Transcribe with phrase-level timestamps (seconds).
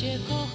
[0.00, 0.49] 结果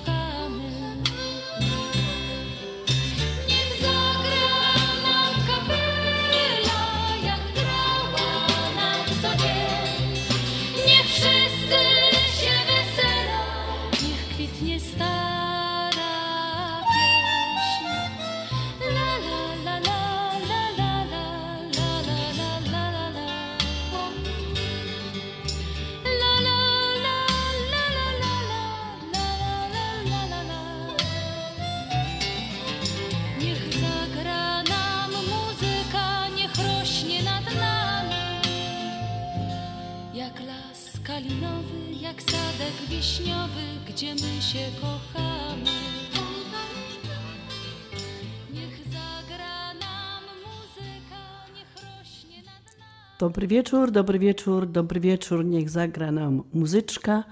[53.45, 55.45] Dobry wieczór, dobry wieczór, dobry wieczór.
[55.45, 57.23] Niech zagra nam muzyczka.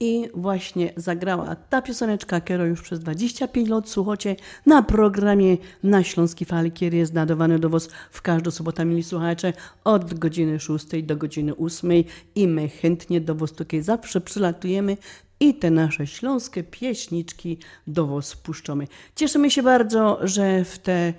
[0.00, 6.46] I właśnie zagrała ta pioseneczka, którą już przez 25 lat słuchacie na programie na Śląskiej
[6.46, 9.52] Fali, który jest nadawany do Was w każdą sobotę, mili słuchacze,
[9.84, 11.90] od godziny 6 do godziny 8
[12.34, 14.96] i my chętnie do Was tutaj zawsze przylatujemy
[15.40, 18.86] i te nasze śląskie pieśniczki do Was puszczamy.
[19.14, 21.14] Cieszymy się bardzo, że w te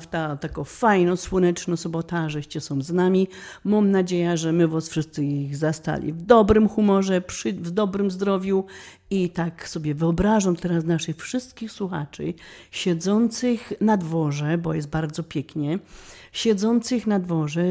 [0.00, 3.28] w ta taką fajną, słoneczną sobotę, żeście są z nami.
[3.64, 8.64] Mam nadzieję, że my was wszyscy ich zastali w dobrym humorze, przy, w dobrym zdrowiu
[9.10, 12.34] i tak sobie wyobrażam teraz naszych wszystkich słuchaczy
[12.70, 15.78] siedzących na dworze, bo jest bardzo pięknie,
[16.32, 17.64] siedzących na dworze,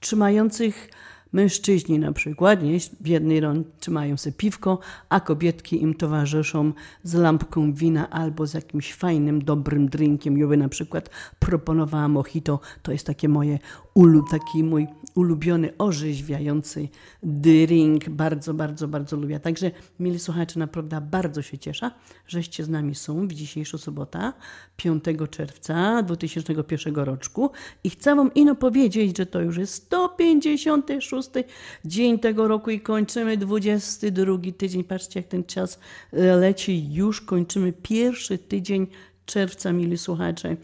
[0.00, 0.90] trzymających
[1.32, 2.60] Mężczyźni na przykład
[3.00, 4.78] w jednej rąk trzymają sobie piwko,
[5.08, 6.72] a kobietki im towarzyszą
[7.02, 10.38] z lampką wina albo z jakimś fajnym, dobrym drinkiem.
[10.38, 12.60] Ja by na przykład proponowała mojito.
[12.82, 13.58] To jest takie moje
[13.94, 16.88] ulu, taki mój ulubiony, orzeźwiający
[17.22, 18.08] drink.
[18.08, 19.40] Bardzo, bardzo, bardzo lubię.
[19.40, 19.70] Także,
[20.00, 21.90] mili słuchacze, naprawdę bardzo się cieszę,
[22.26, 24.32] żeście z nami są w dzisiejszą sobotę,
[24.76, 27.50] 5 czerwca 2001 roku.
[27.84, 31.21] I chcę wam ino powiedzieć, że to już jest 156
[31.84, 34.84] dzień tego roku i kończymy 22 tydzień.
[34.84, 35.80] Patrzcie, jak ten czas
[36.12, 36.92] e, leci.
[36.92, 38.86] Już kończymy pierwszy tydzień
[39.26, 40.56] czerwca, mili słuchacze.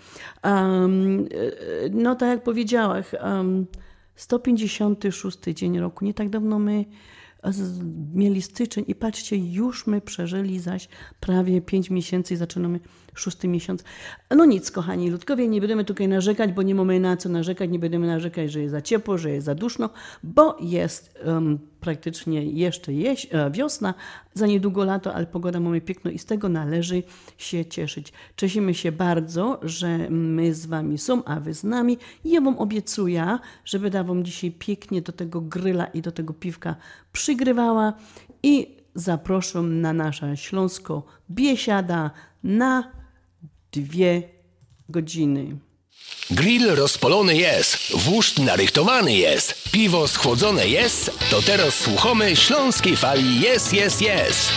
[0.44, 1.28] Um,
[1.90, 3.66] no tak jak powiedziałam, um,
[4.16, 6.04] 156 dzień roku.
[6.04, 6.84] Nie tak dawno my
[8.14, 10.88] mieli styczeń i patrzcie, już my przeżyli zaś
[11.20, 12.80] prawie 5 miesięcy i zaczynamy
[13.14, 13.84] szósty miesiąc.
[14.30, 17.78] No nic, kochani ludkowie, nie będziemy tutaj narzekać, bo nie mamy na co narzekać, nie
[17.78, 19.90] będziemy narzekać, że jest za ciepło, że jest za duszno,
[20.22, 23.94] bo jest um, praktycznie jeszcze jeś, e, wiosna,
[24.34, 27.02] za niedługo lato, ale pogoda mamy piękną i z tego należy
[27.38, 28.12] się cieszyć.
[28.36, 31.98] Cieszymy się bardzo, że my z wami są, a wy z nami.
[32.24, 36.34] I ja wam obiecuję, że będę wam dzisiaj pięknie do tego gryla i do tego
[36.34, 36.74] piwka
[37.12, 37.92] przygrywała
[38.42, 42.10] i zaproszą na nasza Śląsko Biesiada
[42.42, 42.97] na
[43.72, 44.22] dwie
[44.88, 45.56] godziny.
[46.30, 53.72] Grill rozpolony jest, wóżd narychtowany jest, piwo schłodzone jest, to teraz słuchamy śląskiej fali jest,
[53.72, 54.50] jest, jest.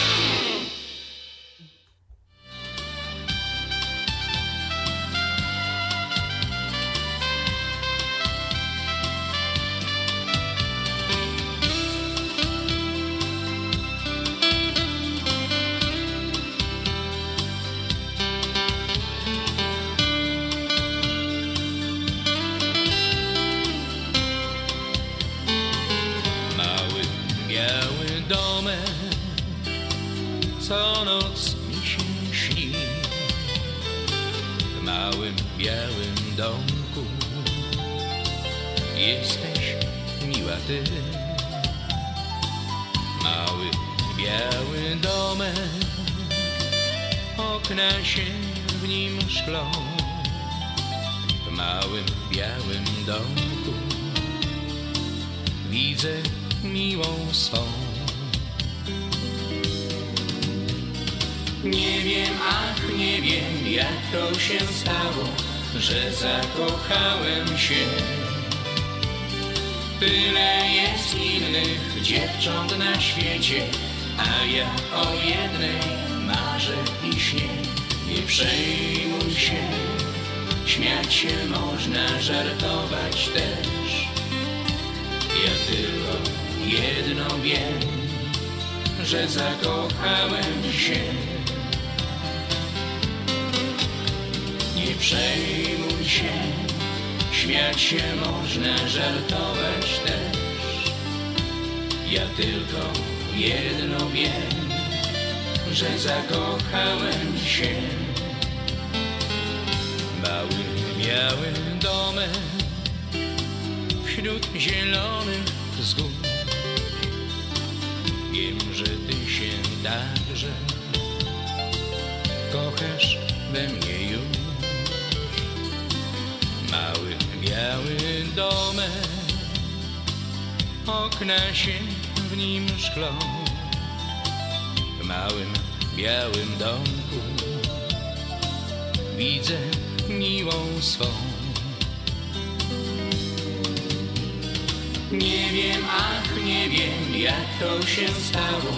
[145.12, 148.74] Nie wiem, ach, nie wiem, jak to się stało,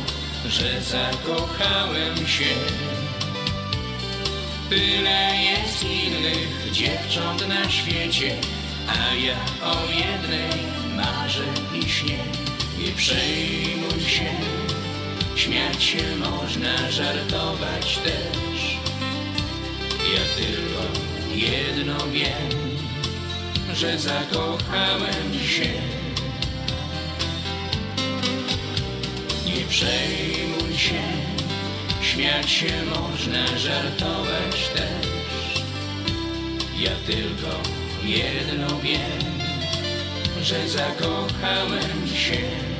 [0.49, 2.55] że zakochałem się.
[4.69, 8.35] Tyle jest innych dziewcząt na świecie,
[8.87, 9.35] a ja
[9.71, 10.59] o jednej
[10.95, 12.17] marzę i śnię.
[12.79, 14.29] Nie przejmuj się,
[15.35, 18.77] śmiać się można, żartować też.
[20.13, 20.83] Ja tylko
[21.35, 22.59] jedno wiem,
[23.73, 25.92] że zakochałem się.
[29.73, 31.01] Przejmuj się,
[32.01, 35.63] śmiać się można, żartować też.
[36.79, 37.49] Ja tylko
[38.03, 39.41] jedno wiem,
[40.41, 42.72] że zakochałem się.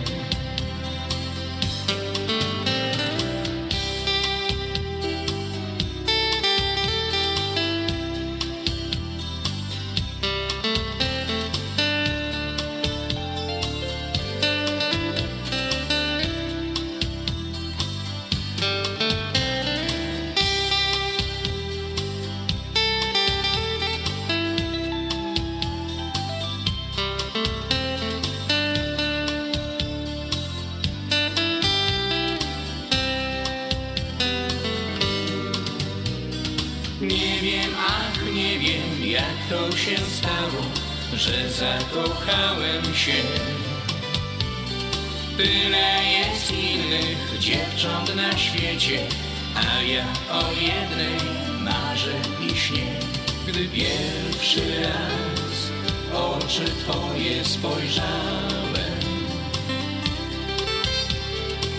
[57.63, 58.99] Spojrzałem,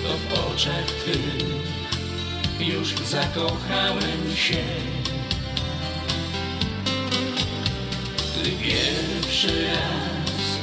[0.02, 4.64] to w oczach Twych już zakochałem się.
[8.36, 10.58] Gdy pierwszy raz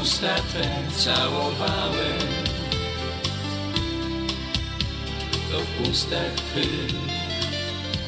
[0.00, 2.18] usta Twe całowałem,
[5.50, 6.94] to w ustach Twych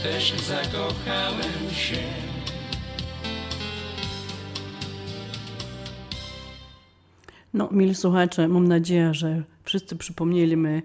[0.02, 2.25] też zakochałem się.
[7.56, 10.82] No, mili słuchacze, mam nadzieję, że wszyscy przypomnieli mi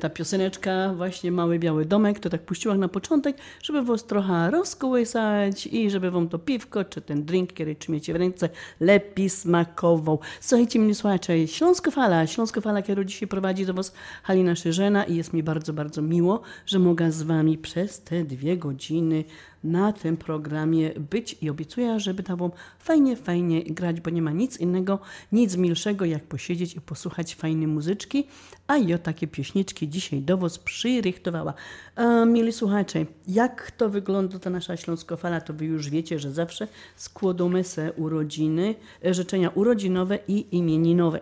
[0.00, 5.66] ta pioseneczka, właśnie Mały Biały Domek, to tak puściłam na początek, żeby was trochę rozkołysać
[5.66, 8.48] i żeby wam to piwko, czy ten drink, który trzymiecie w ręce,
[8.80, 10.18] lepiej smakował.
[10.40, 15.16] Słuchajcie, mili słuchacze, Śląska Fala, Śląska Fala, którą dzisiaj prowadzi do was Halina Szyżena i
[15.16, 19.24] jest mi bardzo, bardzo miło, że mogę z wami przez te dwie godziny
[19.66, 22.38] na tym programie być i obiecuję, żeby tam
[22.78, 24.98] fajnie, fajnie grać, bo nie ma nic innego,
[25.32, 28.26] nic milszego, jak posiedzieć i posłuchać fajnej muzyczki,
[28.66, 31.54] a ja takie pieśniczki dzisiaj do was przyrychtowała.
[31.96, 37.64] E, słuchacze, jak to wygląda ta nasza śląskofala, to wy już wiecie, że zawsze składamy
[37.64, 41.20] se urodziny, e, życzenia urodzinowe i imieninowe.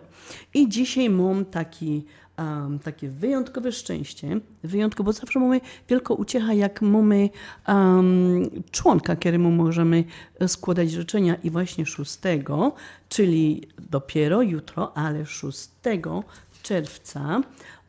[0.53, 2.05] I dzisiaj mam taki
[2.37, 7.29] um, takie wyjątkowe szczęście, wyjątkowo, bo zawsze mamy wielką uciechę, jak mamy
[7.67, 10.03] um, członka, któremu możemy
[10.47, 11.35] składać życzenia.
[11.43, 12.19] I właśnie 6,
[13.09, 15.69] czyli dopiero jutro, ale 6
[16.63, 17.41] czerwca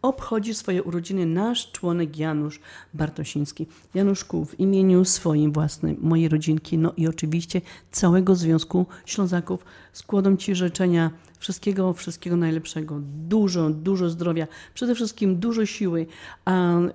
[0.02, 2.60] obchodzi swoje urodziny nasz członek Janusz
[2.94, 3.66] Bartosiński.
[3.94, 7.60] Januszku, w imieniu swoim własnym, mojej rodzinki, no i oczywiście
[7.90, 15.66] całego Związku Ślązaków składam Ci życzenia wszystkiego, wszystkiego najlepszego, dużo, dużo zdrowia, przede wszystkim dużo
[15.66, 16.06] siły,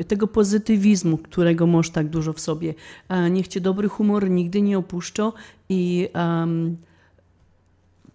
[0.08, 2.74] tego pozytywizmu, którego masz tak dużo w sobie.
[3.32, 5.32] Niech Cię dobry humor nigdy nie opuszcza
[5.70, 6.10] i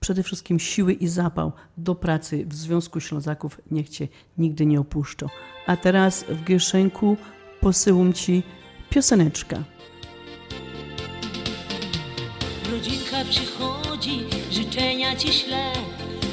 [0.06, 4.08] przede wszystkim siły i zapał do pracy w Związku Ślązaków niech Cię
[4.38, 5.26] nigdy nie opuszczą.
[5.66, 7.16] A teraz w Gieszenku
[7.60, 8.42] posyłam Ci
[8.90, 9.62] pioseneczka.
[12.70, 14.20] Rodzinka przychodzi,
[14.50, 15.72] życzenia Ci śle,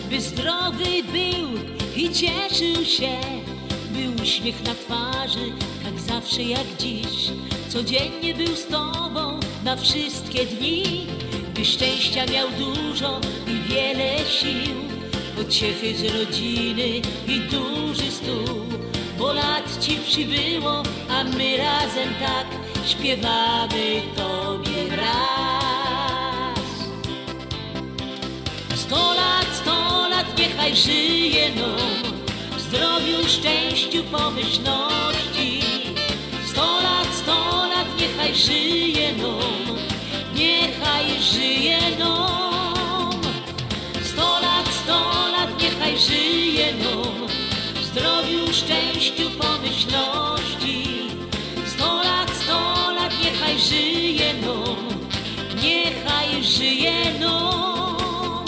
[0.10, 1.50] by zdrowy był
[1.96, 3.18] i cieszył się,
[3.94, 5.52] by uśmiech na twarzy,
[5.84, 7.32] tak zawsze jak dziś,
[7.70, 11.13] codziennie był z Tobą na wszystkie dni
[11.56, 14.76] by szczęścia miał dużo i wiele sił,
[15.36, 16.88] pociechy z rodziny
[17.28, 18.66] i duży stół,
[19.18, 22.48] bo lat ci przybyło, a my razem tak
[22.88, 26.64] śpiewamy Tobie raz.
[28.76, 32.14] Sto lat, sto lat, niechaj żyje nam,
[32.58, 35.60] w zdrowiu, szczęściu, pomyślności.
[36.46, 38.74] Sto lat, sto lat, niechaj żyje
[39.14, 39.83] żyje
[42.00, 43.22] nam.
[44.04, 45.00] Sto lat, sto
[45.34, 47.28] lat, niechaj żyje nam.
[47.84, 50.78] Zdrowiu, szczęściu, pomyślności.
[51.66, 52.60] Sto lat, sto
[52.96, 54.82] lat, niechaj żyje nam.
[55.64, 58.46] Niechaj żyje nam.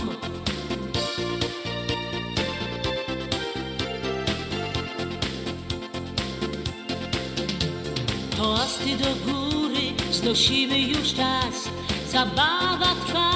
[8.38, 11.70] Toasty do góry znosimy już czas
[12.16, 13.35] Zabawa trwa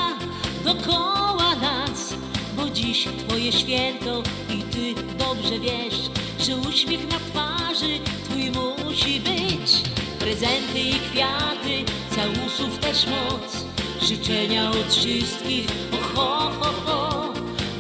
[0.74, 2.14] dokoła nas,
[2.58, 6.00] bo dziś Twoje święto i Ty dobrze wiesz,
[6.40, 9.84] że uśmiech na twarzy Twój musi być.
[10.20, 11.86] Prezenty i kwiaty,
[12.16, 13.66] całusów też moc,
[14.02, 16.52] życzenia od wszystkich, o ho,
[16.86, 17.34] ho.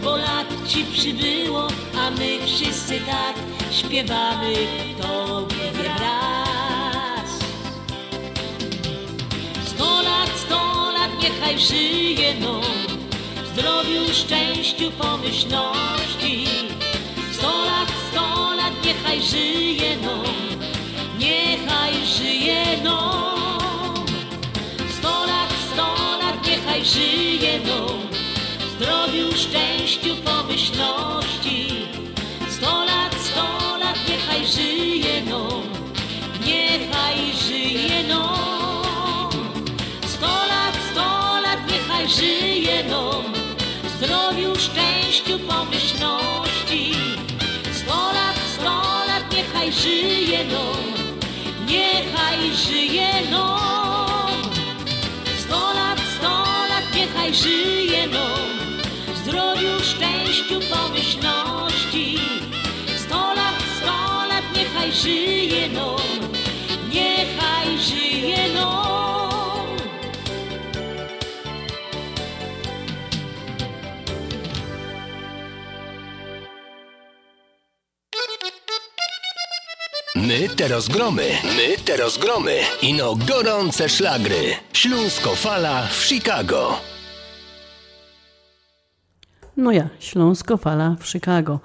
[0.04, 1.68] Bo lat Ci przybyło,
[1.98, 3.36] a my wszyscy tak
[3.72, 4.54] śpiewamy
[5.02, 7.30] Tobie wraz.
[9.66, 12.79] Sto lat, sto lat, niechaj żyje w
[13.60, 16.46] zdrowiu, szczęściu, pomyślności.
[17.32, 20.60] Sto lat, sto lat, niechaj żyje nam,
[21.20, 24.06] niechaj żyje nam.
[24.98, 25.88] Sto lat, sto
[26.22, 27.60] lat, niechaj żyje
[28.60, 31.19] w zdrowiu, szczęściu, pomyślności.
[65.04, 66.20] Żyje nam,
[66.94, 69.78] niechaj żyje nam.
[80.16, 82.60] My teraz gromy, my teraz gromy.
[82.82, 84.56] Ino gorące szlagry.
[84.74, 86.80] Śląsko fala w Chicago.
[89.58, 91.60] No ja, Śląsko Fala w Chicago.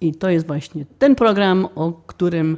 [0.00, 2.56] I to jest właśnie ten program, o którym,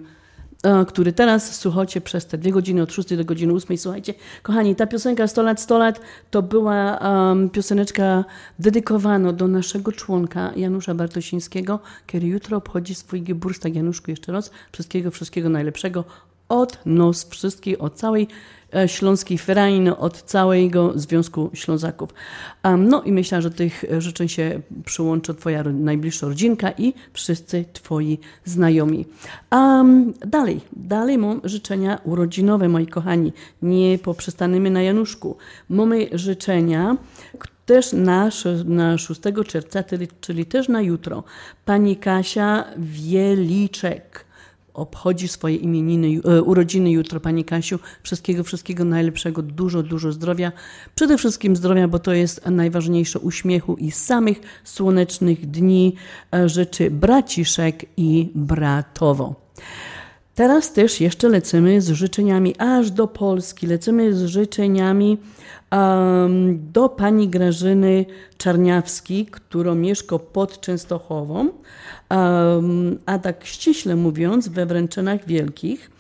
[0.63, 3.79] e, który teraz słuchacie przez te dwie godziny, od 6 do godziny 8.
[3.79, 8.25] Słuchajcie, kochani, ta piosenka 100 lat, 100 lat to była um, pioseneczka
[8.59, 13.75] dedykowana do naszego członka Janusza Bartosińskiego, który jutro obchodzi swój Geburstag.
[13.75, 16.05] Januszku, jeszcze raz, wszystkiego, wszystkiego najlepszego
[16.49, 18.29] od nos wszystkich, od całej
[18.75, 22.11] e, Śląskiej Ferajny, od całego Związku Ślązaków.
[22.79, 29.07] No i myślę, że tych życzeń się przyłączy Twoja najbliższa rodzinka i wszyscy Twoi znajomi.
[30.27, 33.33] Dalej, dalej mam życzenia urodzinowe, moi kochani.
[33.63, 35.37] Nie poprzestanymi na Januszku.
[35.69, 36.97] Mamy życzenia,
[37.67, 38.31] też na,
[38.65, 41.25] na 6 czerwca, czyli, czyli też na jutro.
[41.65, 44.25] Pani Kasia Wieliczek
[44.75, 47.79] obchodzi swoje imieniny, e, urodziny jutro, Pani Kasiu.
[48.03, 50.53] Wszystkiego, wszystkiego najlepszego, dużo, dużo zdrowia.
[50.95, 55.95] Przede wszystkim zdrowia, bo to jest najważniejsze, uśmiechu i samych słonecznych dni
[56.35, 59.43] e, życzy braciszek i bratowo.
[60.35, 63.67] Teraz też jeszcze lecimy z życzeniami aż do Polski.
[63.67, 65.19] Lecimy z życzeniami
[65.73, 68.07] um, do pani Grażyny
[68.39, 71.49] Czarniawskiej, która mieszka pod Częstochową,
[73.07, 75.91] a tak ściśle mówiąc we Wręczynach Wielkich.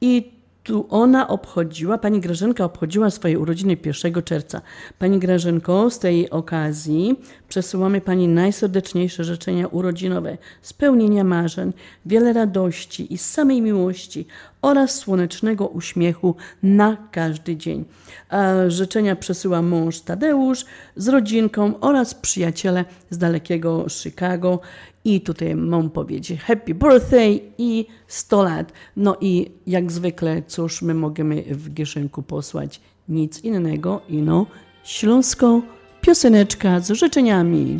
[0.00, 4.60] I tu ona obchodziła, pani Grażynka obchodziła swoje urodziny 1 czerwca.
[4.98, 7.16] Pani Grażynko, z tej okazji
[7.48, 11.72] przesyłamy pani najserdeczniejsze życzenia urodzinowe, spełnienia marzeń,
[12.06, 14.26] wiele radości i samej miłości
[14.62, 17.84] oraz słonecznego uśmiechu na każdy dzień.
[18.28, 20.64] A życzenia przesyła mąż Tadeusz
[20.96, 24.60] z rodzinką oraz przyjaciele z dalekiego Chicago.
[25.04, 28.72] I tutaj mam powiedzieć happy birthday i 100 lat.
[28.96, 32.80] No i jak zwykle, cóż my możemy w kieszonku posłać?
[33.08, 34.46] Nic innego, ino
[34.84, 35.62] śląską
[36.00, 37.76] pioseneczka z życzeniami.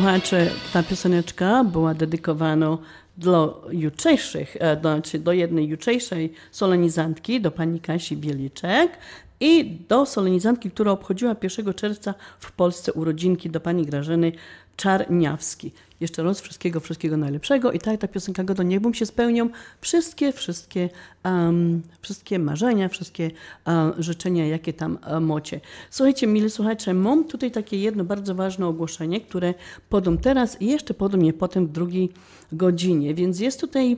[0.00, 2.78] Słuchacze, ta pioseneczka była dedykowana
[3.18, 4.76] dla jutrzejszych, e,
[5.18, 8.98] do jednej jutrzejszej solenizantki, do pani Kasi Bieliczek
[9.40, 14.32] i do solenizantki, która obchodziła 1 czerwca w Polsce urodzinki do pani Grażyny
[14.76, 15.72] Czarniawski.
[16.00, 19.48] Jeszcze raz wszystkiego, wszystkiego najlepszego i tak ta piosenka go do niebum się spełnią
[19.80, 20.88] wszystkie, wszystkie,
[21.24, 23.30] um, wszystkie marzenia, wszystkie
[23.66, 25.60] um, życzenia, jakie tam um, mocie.
[25.90, 29.54] Słuchajcie, mili słuchacze, mam tutaj takie jedno bardzo ważne ogłoszenie, które
[29.88, 32.12] podam teraz i jeszcze podam je potem w drugiej
[32.52, 33.14] godzinie.
[33.14, 33.96] Więc jest tutaj,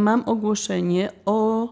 [0.00, 1.68] mam ogłoszenie o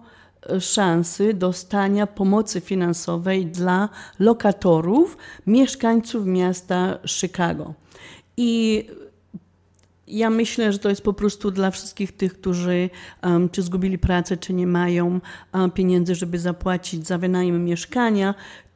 [0.61, 7.74] szansy dostania pomocy finansowej dla lokatorów, mieszkańców miasta Chicago.
[8.37, 8.87] I
[10.08, 12.90] ja myślę, że to jest po prostu dla wszystkich tych, którzy
[13.22, 15.20] um, czy zgubili pracę, czy nie mają
[15.54, 18.34] um, pieniędzy, żeby zapłacić za wynajem mieszkania.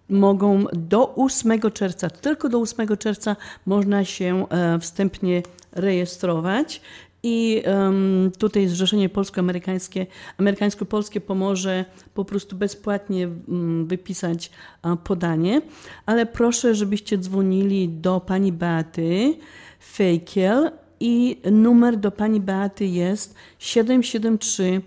[0.08, 6.80] Mogą do 8 czerwca, tylko do 8 czerwca można się e, wstępnie rejestrować.
[7.22, 10.06] I um, tutaj Zrzeszenie Polsko-Amerykańskie,
[10.38, 14.50] Amerykańsko-Polskie pomoże po prostu bezpłatnie um, wypisać
[14.84, 15.62] um, podanie,
[16.06, 19.34] ale proszę, żebyście dzwonili do pani Beaty
[19.80, 24.82] Fejkiel i numer do pani Beaty jest 773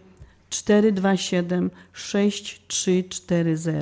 [0.50, 3.80] 427 6340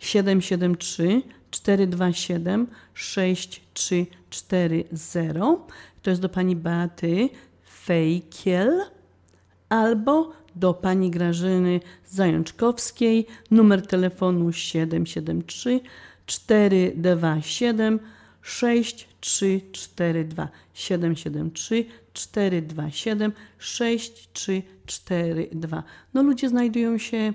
[0.00, 5.18] 773 427 6340
[6.02, 7.28] to jest do pani Beaty
[7.84, 8.80] Fejkiel
[9.68, 15.80] albo do pani Grażyny Zajączkowskiej, numer telefonu 773
[16.26, 18.00] 427
[19.20, 25.82] 6342 773 427 6342.
[26.14, 27.32] No ludzie znajdują się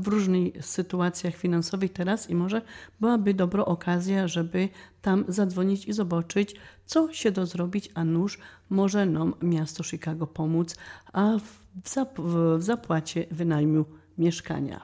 [0.00, 2.62] w różnych sytuacjach finansowych teraz i może
[3.00, 4.68] byłaby dobra okazja, żeby
[5.02, 8.38] tam zadzwonić i zobaczyć, co się da zrobić, a nuż
[8.70, 10.76] może nam miasto Chicago pomóc
[11.12, 13.84] a w, zap w zapłacie wynajmu
[14.18, 14.80] mieszkania.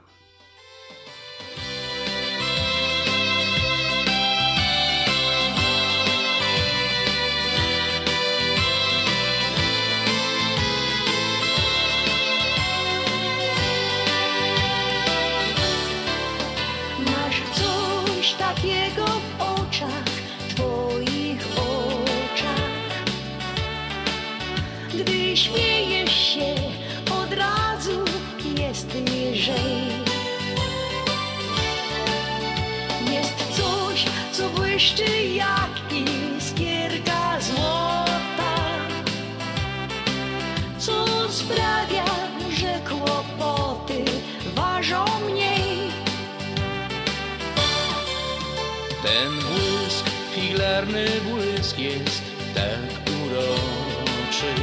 [51.77, 52.21] Jest
[52.55, 54.53] tak uroczy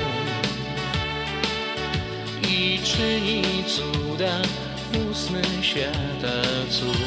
[2.48, 4.42] i czyni cuda
[5.10, 6.98] ósmy świata cud.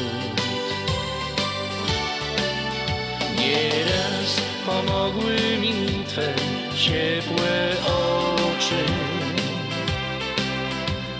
[3.38, 6.34] Nieraz pomogły mi Twe
[6.76, 8.84] ciepłe oczy,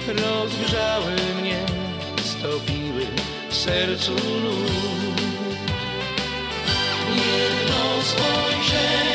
[0.07, 1.67] rozgrzały mnie,
[2.25, 3.07] stopiły
[3.51, 5.18] w sercu lód.
[7.29, 9.08] Jedno spojrzenie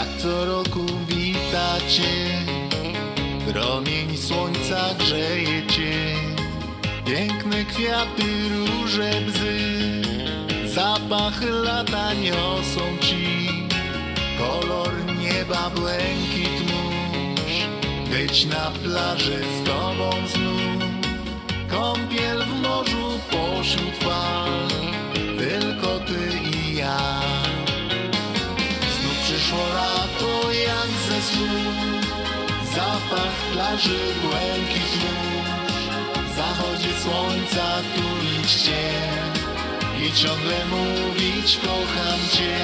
[0.00, 2.12] Jak co roku witacie,
[3.52, 6.14] promień słońca grzeje cię.
[7.06, 9.58] Piękne kwiaty, róże bzy,
[10.74, 13.48] zapach lata niosą ci.
[14.38, 17.68] Kolor nieba, błękit mórz,
[18.10, 20.82] być na plaży z tobą znów.
[21.68, 24.68] Kąpiel w morzu pośród fal,
[25.38, 27.39] tylko ty i ja.
[33.10, 38.88] Zapach plaży, błękit mórz Zachodzie słońca tulić cię
[40.06, 42.56] I ciągle mówić kocham cię.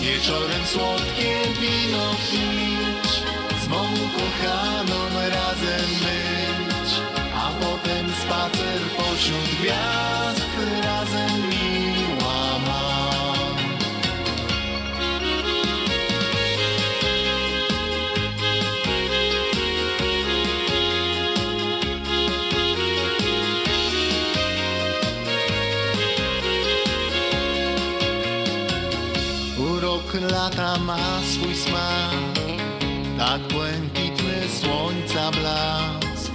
[0.00, 3.10] Wieczorem słodkie wino pić.
[3.64, 3.84] Z mą
[4.16, 6.90] kochaną razem być.
[7.34, 10.46] A potem spacer pośród gwiazd
[10.84, 11.55] Razem
[30.20, 32.34] lata ma swój smak,
[33.18, 36.32] tak błękitny słońca blask.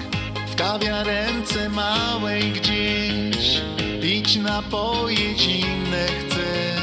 [0.47, 3.61] W kawiarence małej gdzieś
[4.01, 6.75] pić napoje zimne chcę.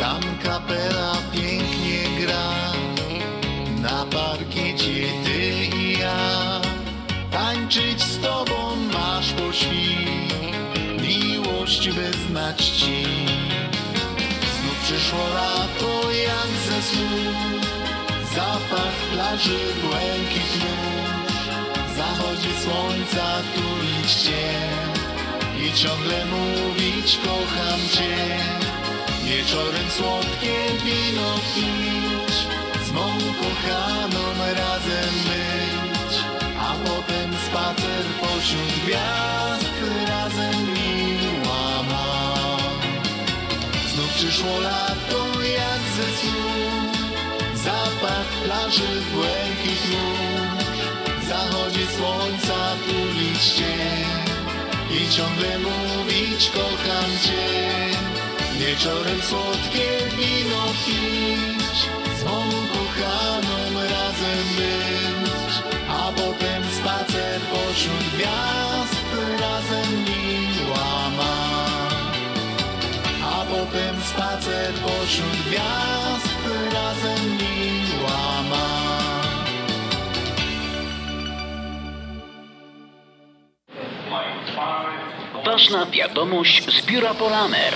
[0.00, 2.72] Tam kapela pięknie gra,
[3.80, 6.60] na parkiecie ty i ja.
[7.30, 10.62] Tańczyć z tobą masz po świt,
[11.02, 13.04] miłość wyznać ci.
[14.82, 17.16] Przyszło lato jak ze snu.
[18.34, 21.42] Zapach plaży, błękit mórz
[21.96, 24.48] Zachodzi słońca tulić cię
[25.64, 28.16] I ciągle mówić kocham cię.
[29.24, 32.34] Wieczorem słodkie wino pić.
[32.86, 33.06] Z mą
[33.42, 34.22] kochaną
[34.58, 36.14] razem być.
[36.58, 39.72] A potem spacer pośród gwiazd
[40.08, 40.51] Razem
[44.22, 46.50] przyszło lato jak ze snu.
[47.54, 50.76] Zapach plaży, błękit mórz
[51.28, 53.76] Zachodzi słońca tulić cię
[54.98, 57.46] I ciągle mówić kocham cię.
[58.58, 61.78] Wieczorem słodkie wino pić
[62.20, 62.42] Z mą
[62.74, 65.54] kochaną razem być
[65.88, 68.81] A potem spacer pośród gwiazd
[73.72, 76.38] potem spacer pośród gwiazd
[76.72, 79.02] razem miła ma.
[85.44, 87.74] Ważna wiadomość z biura Polamer.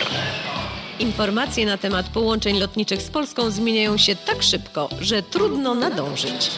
[0.98, 6.50] Informacje na temat połączeń lotniczych z Polską zmieniają się tak szybko, że trudno nadążyć.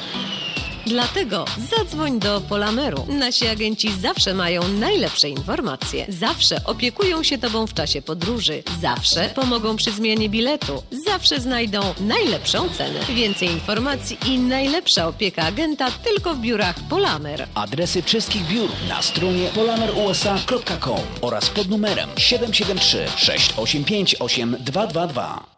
[0.89, 1.45] Dlatego
[1.77, 3.07] zadzwoń do Polameru.
[3.09, 6.07] Nasi agenci zawsze mają najlepsze informacje.
[6.09, 8.63] Zawsze opiekują się Tobą w czasie podróży.
[8.81, 10.83] Zawsze pomogą przy zmianie biletu.
[11.07, 13.01] Zawsze znajdą najlepszą cenę.
[13.15, 17.49] Więcej informacji i najlepsza opieka agenta tylko w biurach Polamer.
[17.55, 25.58] Adresy wszystkich biur na stronie polamerusa.com oraz pod numerem 773 685 8222.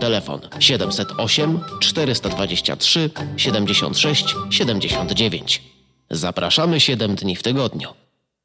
[0.00, 5.62] Telefon 708 423 76 79.
[6.10, 7.88] Zapraszamy 7 dni w tygodniu.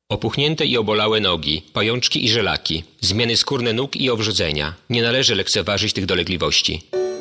[0.09, 4.73] Opuchnięte i obolałe nogi, pajączki i żelaki, zmiany skórne nóg i owrzodzenia.
[4.89, 6.81] Nie należy lekceważyć tych dolegliwości.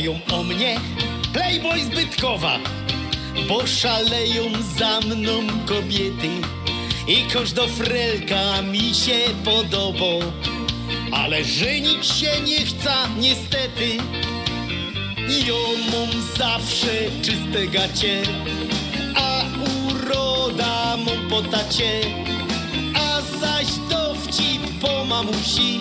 [0.00, 0.80] Godają o mnie
[1.32, 2.58] Playboy Zbytkowa
[3.48, 4.44] Bo szaleją
[4.78, 5.32] za mną
[5.66, 6.28] kobiety.
[7.08, 10.20] I kosz do frelka mi się podobał
[11.12, 13.96] Ale żenić się nie chce niestety.
[15.46, 18.22] Ja mam zawsze czyste gacie
[19.16, 19.42] A
[19.90, 22.00] uroda mam po tacie
[22.94, 25.78] A zaś dowcip po mamusi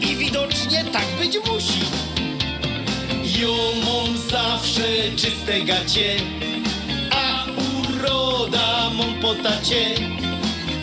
[0.00, 2.12] I widocznie tak być musi
[3.40, 4.82] Jo mam zawsze
[5.16, 6.16] czyste gacie,
[7.10, 9.94] a uroda mam po tacie,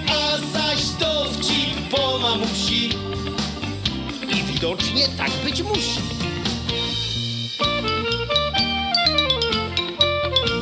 [0.08, 2.90] a zaś dowcip po mamusi.
[4.30, 6.00] I widocznie tak być musi.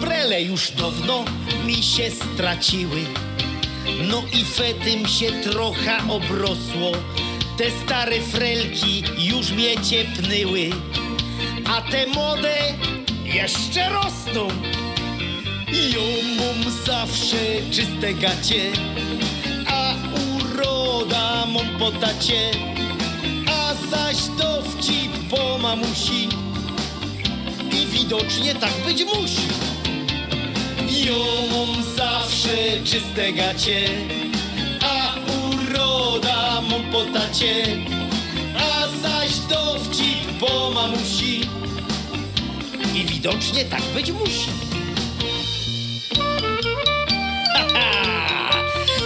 [0.01, 1.25] Brele już dawno
[1.65, 3.01] mi się straciły,
[4.01, 6.91] no i fetym się trochę obrosło.
[7.57, 10.69] Te stare frelki już mnie ciepnęły
[11.69, 12.57] a te młode
[13.23, 14.47] jeszcze rosną.
[15.67, 17.37] Ja mam zawsze
[17.71, 18.71] czyste gacie,
[19.67, 19.93] a
[20.35, 22.51] uroda mam po tacie,
[23.49, 26.29] a zaś dowcip po mamusi.
[27.71, 29.47] I widocznie tak być musi.
[31.05, 31.17] Ja
[31.51, 33.89] mam zawsze czyste gacie,
[34.81, 35.13] a
[35.47, 37.63] uroda mam po tacie,
[38.57, 41.41] a zaś dowcip po mamusi.
[42.95, 44.49] I widocznie tak być musi.
[47.53, 48.49] Haha!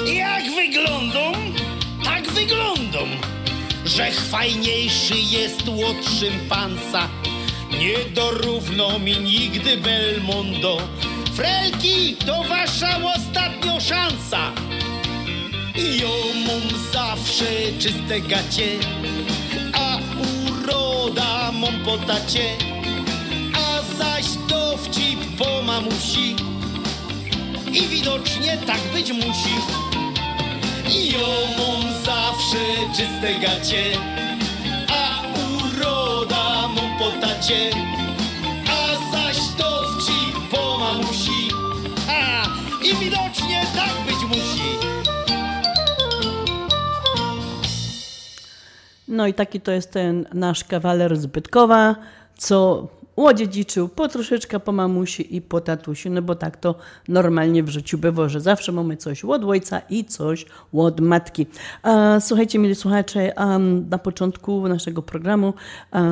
[0.14, 1.54] Jak wyglądam,
[2.04, 3.10] tak wyglądam.
[3.86, 7.08] Że fajniejszy jest łot szympansa.
[7.80, 10.78] Nie dorówno mi nigdy Belmondo.
[11.34, 14.52] Frelki to wasza ostatnia szansa.
[15.76, 16.08] Ja
[16.48, 17.46] mam zawsze
[17.80, 18.68] czyste gacie,
[21.02, 22.58] uroda mam po tacie,
[23.56, 26.36] a zaś dowcip po mamusi.
[27.72, 29.56] I widocznie tak być musi.
[30.86, 32.58] Ja mam zawsze
[32.96, 33.84] czyste gacie,
[34.90, 35.22] a
[35.54, 37.12] uroda mam po
[49.12, 51.96] No i taki to jest ten nasz kawaler Zbytkowa,
[52.38, 56.76] co łodziedziczył po troszeczkę po mamusi i po tatusiu, no bo tak to
[57.08, 61.46] normalnie w życiu bywa, że zawsze mamy coś od ojca i coś od matki.
[62.20, 63.34] Słuchajcie, mieli słuchacze,
[63.90, 65.54] na początku naszego programu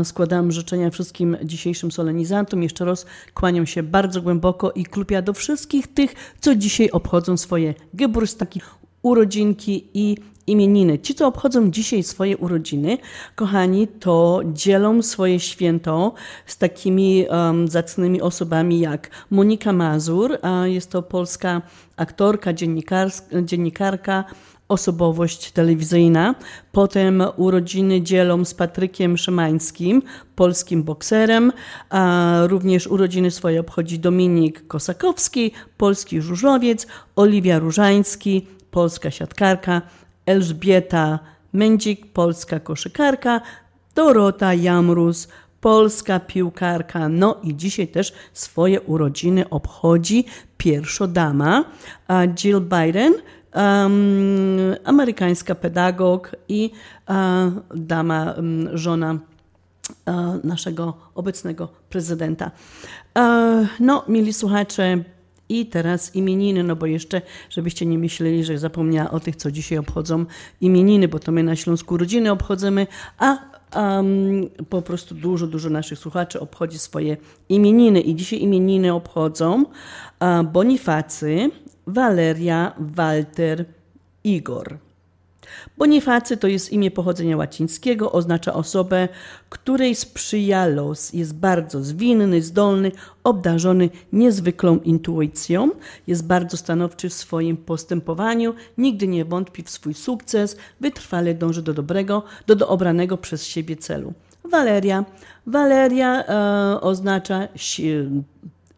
[0.03, 2.63] składam życzenia wszystkim dzisiejszym solenizantom.
[2.63, 7.73] Jeszcze raz kłaniam się bardzo głęboko i klupia do wszystkich tych, co dzisiaj obchodzą swoje
[7.93, 8.61] geburstaki,
[9.01, 10.17] urodzinki i
[10.51, 10.99] imieniny.
[10.99, 12.97] Ci, co obchodzą dzisiaj swoje urodziny,
[13.35, 16.13] kochani, to dzielą swoje święto
[16.45, 21.61] z takimi um, zacnymi osobami jak Monika Mazur, a jest to polska
[21.97, 22.51] aktorka,
[23.43, 24.23] dziennikarka,
[24.69, 26.35] osobowość telewizyjna.
[26.71, 30.01] Potem urodziny dzielą z Patrykiem Szymańskim,
[30.35, 31.51] polskim bokserem.
[31.89, 39.81] A również urodziny swoje obchodzi Dominik Kosakowski, polski żużlowiec, Oliwia Różański, polska siatkarka,
[40.29, 41.19] Elżbieta
[41.53, 43.41] Mędzik, polska koszykarka,
[43.95, 45.27] Dorota Jamrus,
[45.61, 47.09] polska piłkarka.
[47.09, 50.25] No i dzisiaj też swoje urodziny obchodzi
[50.57, 51.65] pierwszodama
[52.43, 56.71] Jill Biden, um, amerykańska pedagog i
[57.09, 57.15] uh,
[57.75, 62.51] dama, um, żona uh, naszego obecnego prezydenta.
[63.15, 65.03] Uh, no, mieli słuchacze,
[65.49, 69.77] I teraz imieniny, no bo jeszcze, żebyście nie myśleli, że zapomniała o tych, co dzisiaj
[69.77, 70.25] obchodzą
[70.61, 72.87] imieniny, bo to my na Śląsku rodziny obchodzimy,
[73.17, 73.37] a
[73.75, 77.17] um, po prostu dużo, dużo naszych słuchaczy obchodzi swoje
[77.49, 78.01] imieniny.
[78.01, 79.65] I dzisiaj imieniny obchodzą
[80.53, 81.51] Bonifacy,
[81.87, 83.65] Waleria, Walter,
[84.23, 84.88] Igor.
[85.77, 89.07] Bonifacy to jest imię pochodzenia łacińskiego, oznacza osobę,
[89.49, 91.13] której sprzyja los.
[91.13, 92.91] Jest bardzo zwinny, zdolny,
[93.23, 95.69] obdarzony niezwykłą intuicją,
[96.07, 101.73] jest bardzo stanowczy w swoim postępowaniu, nigdy nie wątpi w swój sukces, wytrwale dąży do
[101.73, 104.13] dobrego, do, do obranego przez siebie celu.
[104.43, 105.05] Waleria.
[105.45, 107.93] Waleria e, oznacza si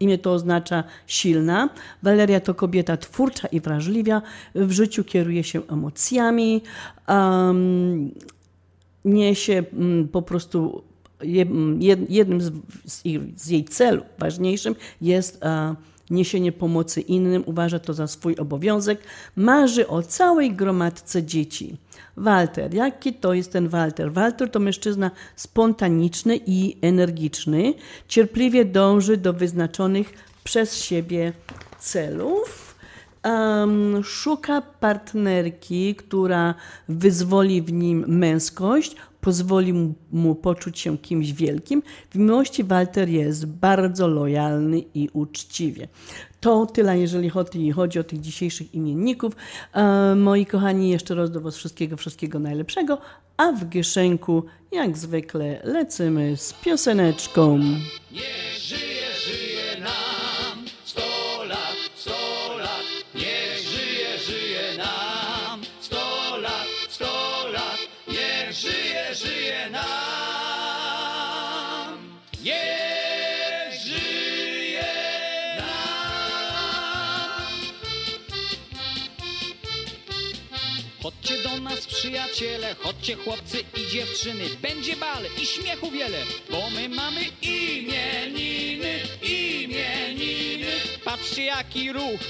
[0.02, 1.68] Imię to oznacza silna.
[2.02, 4.22] Waleria to kobieta twórcza i wrażliwa.
[4.54, 6.62] W życiu kieruje się emocjami.
[7.08, 8.10] Um,
[9.04, 10.82] niesie um, po prostu
[12.08, 12.52] jednym z,
[12.84, 13.02] z,
[13.36, 15.76] z, jej celów ważniejszym jest uh,
[16.10, 17.42] niesienie pomocy innym.
[17.46, 19.00] Uważa to za swój obowiązek.
[19.36, 21.76] Marzy o całej gromadce dzieci.
[22.16, 22.74] Walter.
[22.74, 24.12] Jaki to jest ten Walter?
[24.12, 27.74] Walter to mężczyzna spontaniczny i energiczny.
[28.08, 30.12] Cierpliwie dąży do wyznaczonych
[30.44, 31.32] przez siebie
[31.78, 32.74] celów.
[33.24, 36.54] Um, szuka partnerki, która
[36.88, 41.82] wyzwoli w nim męskość, pozwoli mu, mu, poczuć się kimś wielkim.
[42.10, 45.88] W miłości Walter jest bardzo lojalny i uczciwie.
[46.40, 47.30] To tyle, jeżeli
[47.72, 49.32] chodzi, o tych dzisiejszych imienników.
[49.74, 52.98] E, moi kochani, jeszcze raz do Was wszystkiego, wszystkiego najlepszego,
[53.36, 57.58] a w Gieszenku jak zwykle lecimy z pioseneczką.
[57.58, 58.91] Nie
[82.12, 84.44] przyjaciele, chodźcie chłopcy i dziewczyny.
[84.62, 86.18] Będzie bal i śmiechu wiele,
[86.50, 90.72] bo my mamy imieniny, imieniny.
[91.04, 92.20] Patrzcie jaki ruch,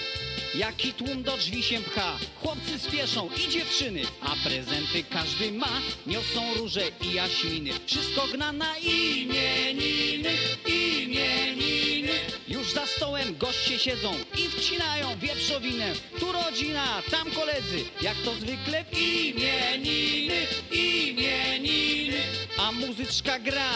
[0.54, 2.18] jaki tłum do drzwi się pcha.
[2.40, 5.80] Chłopcy spieszą i dziewczyny, a prezenty każdy ma.
[6.06, 10.30] Niosą róże i jaśminy, wszystko gna na imieniny,
[10.66, 11.81] imieniny
[12.48, 15.92] Już za stołem goście siedzą i wcinają wieprzowinę.
[16.20, 22.22] Tu rodzina, tam koledzy, jak to zwykle w imieniny, imieniny
[22.58, 23.70] A muzyczka gra,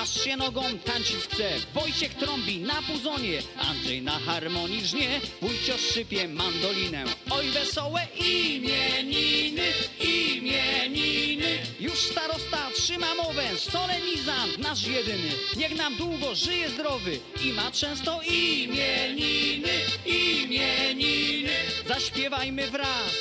[0.00, 1.50] aż się nogą tańczyć chce.
[1.74, 5.20] Wojciech trąbi na puzonie, Andrzej na harmonii żnie.
[5.40, 12.57] Wójcio szczypie mandolinę, oj wesołe imieniny, imieniny Już starosta
[12.88, 15.30] trzyma mowę, solenizant nasz jedyny.
[15.56, 19.72] Niech nam długo żyje zdrowy i ma często imieniny,
[20.06, 21.52] imieniny.
[21.88, 23.12] Zaśpiewajmy wraz,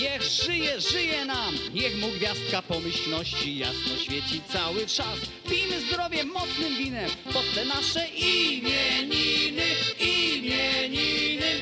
[0.00, 1.54] niech żyje, żyje nam.
[1.74, 5.18] Niech mu gwiazdka pomyślności jasno świeci cały czas.
[5.48, 9.66] Pijmy zdrowie mocnym winem pod te nasze imieniny,
[10.00, 11.60] imieniny.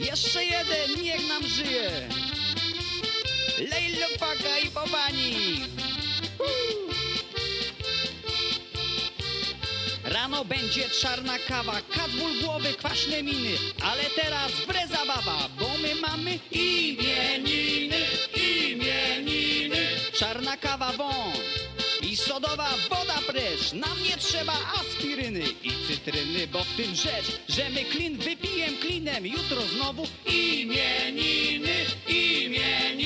[0.00, 2.21] Jeszcze jeden, niech nam żyje
[3.70, 5.62] Lejlo paka i popani
[10.04, 15.94] Rano będzie czarna kawa, kac ból głowy, kwaśne miny Ale teraz wre zabawa, bo my
[15.94, 18.00] mamy imieniny,
[18.34, 19.86] imieniny
[20.18, 21.62] Czarna kawa wąt
[22.02, 27.70] i sodowa woda precz Nam nie trzeba aspiryny i cytryny, bo w tym rzecz Że
[27.70, 33.01] my klin wypijem klinem, jutro znowu imieniny, imieniny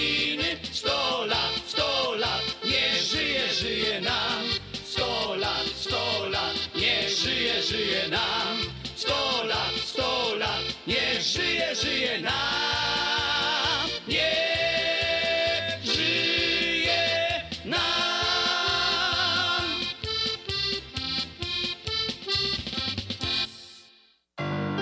[1.27, 4.43] Sto lat, sto lat, niech żyje, żyje nam.
[4.85, 8.59] Sto lat, sto lat, niech żyje, żyje nam.
[8.97, 13.89] Sto lat, sto lat, niech żyje, żyje nam.
[14.09, 17.85] Niech żyje nam.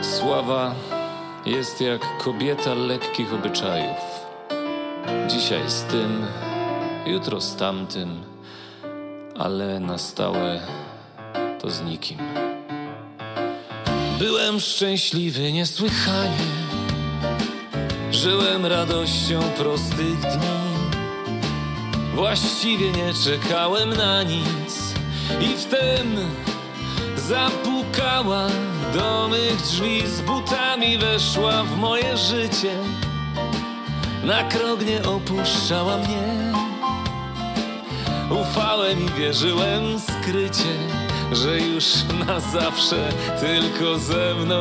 [0.02, 0.74] Sława
[1.46, 4.13] jest jak kobieta lekkich obyczajów.
[5.28, 6.26] Dzisiaj z tym,
[7.06, 8.22] jutro z tamtym,
[9.38, 10.60] ale na stałe
[11.60, 12.18] to z nikim.
[14.18, 16.46] Byłem szczęśliwy niesłychanie,
[18.10, 20.64] żyłem radością prostych dni.
[22.14, 24.94] Właściwie nie czekałem na nic
[25.40, 26.16] i wtem
[27.16, 28.46] zapukała
[28.94, 32.76] do mych drzwi z butami weszła w moje życie.
[34.24, 36.52] Na krok nie opuszczała mnie.
[38.40, 40.74] Ufałem i wierzyłem skrycie,
[41.32, 41.84] że już
[42.26, 43.08] na zawsze
[43.40, 44.60] tylko ze mną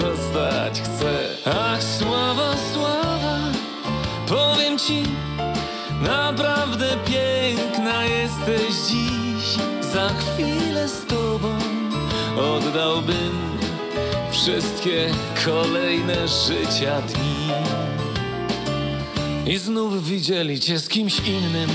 [0.00, 1.26] zostać chce.
[1.46, 3.38] Ach, sława, sława,
[4.28, 5.02] powiem ci,
[6.02, 9.62] naprawdę piękna jesteś dziś.
[9.92, 11.48] Za chwilę z tobą
[12.36, 13.58] oddałbym
[14.30, 15.10] wszystkie
[15.44, 17.81] kolejne życia dni.
[19.46, 21.70] I znów widzieli cię z kimś innym,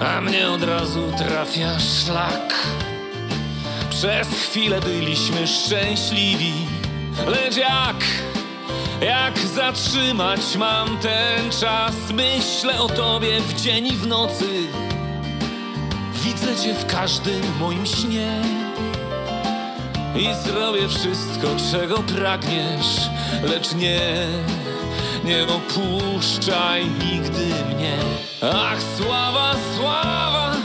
[0.00, 2.54] a mnie od razu trafia szlak.
[3.90, 6.52] Przez chwilę byliśmy szczęśliwi,
[7.26, 7.96] lecz jak,
[9.00, 11.94] jak zatrzymać mam ten czas?
[12.14, 14.48] Myślę o tobie w dzień i w nocy,
[16.24, 18.42] widzę cię w każdym moim śnie.
[20.16, 23.10] I zrobię wszystko, czego pragniesz,
[23.42, 24.26] lecz nie,
[25.30, 27.96] nie opuszczaj nigdy mnie.
[28.42, 30.56] Ach, sława, sława,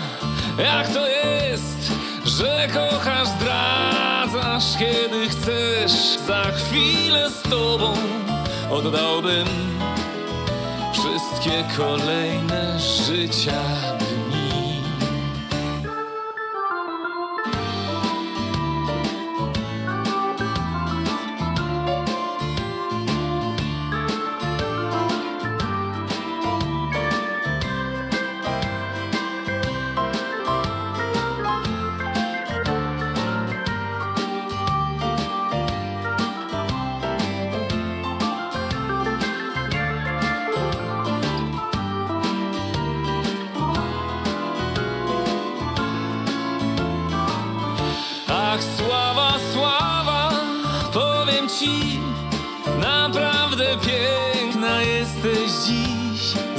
[0.57, 1.91] jak to jest,
[2.25, 6.17] że kochasz, zdradzasz, kiedy chcesz.
[6.27, 7.93] Za chwilę z tobą
[8.71, 9.47] oddałbym
[10.93, 13.61] wszystkie kolejne życia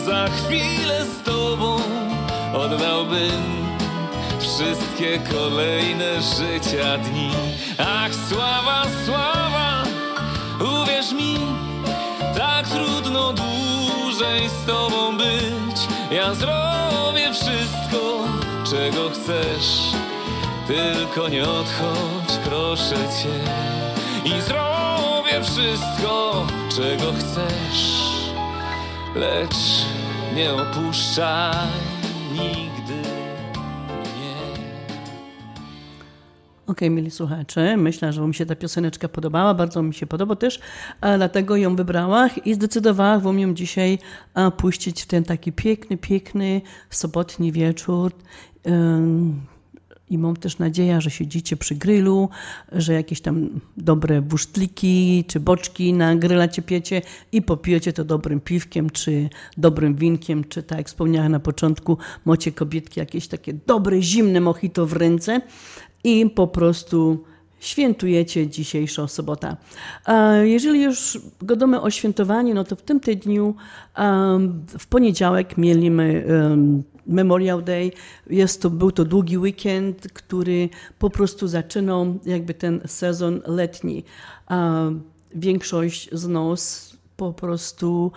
[0.07, 1.77] Za chwilę z tobą
[2.55, 3.67] oddałbym
[4.41, 7.31] wszystkie kolejne życia dni.
[7.79, 9.83] Ach, sława, sława,
[10.61, 11.39] uwierz mi,
[12.37, 15.77] tak trudno dłużej z tobą być.
[16.11, 18.25] Ja zrobię wszystko,
[18.71, 19.81] czego chcesz.
[20.67, 23.35] Tylko nie odchodź, proszę cię
[24.25, 26.47] I zrobię wszystko,
[26.77, 28.07] czego chcesz
[29.17, 29.96] Lecz
[30.37, 31.69] nie opuszczaj
[32.33, 32.93] nigdy
[34.03, 34.37] mnie
[36.67, 40.61] Okej, mieli słuchacze, myślę, że Wam się ta pioseneczka podobała, bardzo mi się podoba też,
[41.01, 43.99] dlatego ją wybrałam i zdecydowałam Wam ją dzisiaj
[44.57, 46.61] puścić w ten taki piękny, piękny
[46.91, 48.13] sobotni wieczór.
[48.67, 49.41] Ym,
[50.11, 52.29] I mam też nadzieję, że siedzicie przy grillu,
[52.73, 57.03] że jakieś tam dobre busztliki czy boczki na gryla ciepiecie
[57.33, 62.53] i popijecie to dobrym piwkiem, czy dobrym winkiem, czy tak jak wspomniałem na początku, macie
[62.53, 65.41] kobietki jakieś takie dobre, zimne mojito w ręce
[66.05, 67.25] i po prostu
[67.61, 69.57] świętujecie dzisiejszą sobotę.
[70.43, 73.55] Jeżeli już gadamy o świętowaniu, no to w tym tygodniu
[74.79, 76.27] w poniedziałek mieliśmy
[77.07, 77.93] Memorial Day.
[78.31, 84.05] Jest to, był to długi weekend, który po prostu zaczynał jakby ten sezon letni.
[84.47, 84.91] A
[85.37, 88.13] Większość z nas po prostu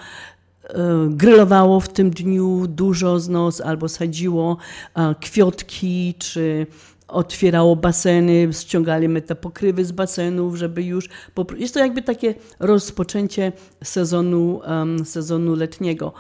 [0.64, 4.58] e, grillowało w tym dniu, dużo z nas albo sadziło
[4.96, 6.68] e, kwiatki, czy
[7.08, 11.10] otwierało baseny, ściągaliśmy te pokrywy z basenów, żeby już...
[11.58, 13.52] Jest to jakby takie rozpoczęcie
[13.84, 14.62] sezonu,
[15.06, 16.14] sezonu letniego.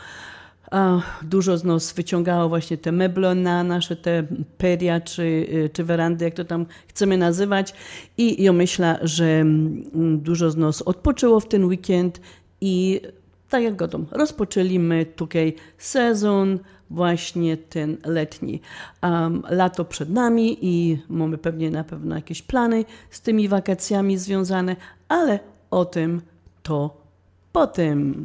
[1.22, 4.24] Dużo z nas wyciągało właśnie te meble na nasze te
[4.58, 7.74] peria czy, y, czy werandy, jak to tam chcemy nazywać.
[8.18, 12.22] I ja myślę, że mm, dużo z nas odpoczęło w ten weekend
[12.62, 13.02] i
[13.50, 16.60] tak jak godą, rozpoczęliśmy tutaj sezon
[16.90, 18.62] właśnie ten letni.
[19.04, 24.76] Um, lato przed nami i mamy pewnie na pewno jakieś plany z tymi wakacjami związane,
[25.08, 25.40] ale
[25.72, 26.22] o tym
[26.64, 26.98] to
[27.52, 28.16] potem.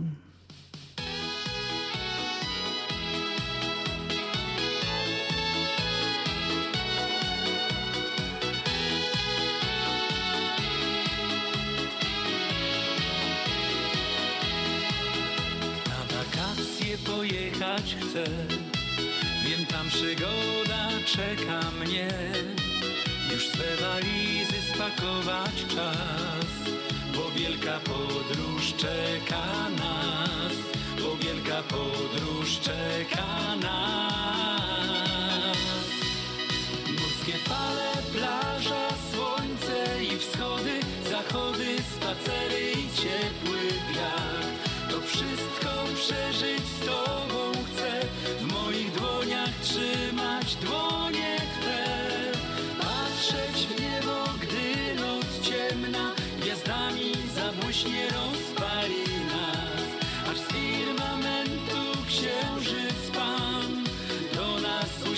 [25.74, 26.13] time.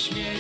[0.07, 0.36] śmiech.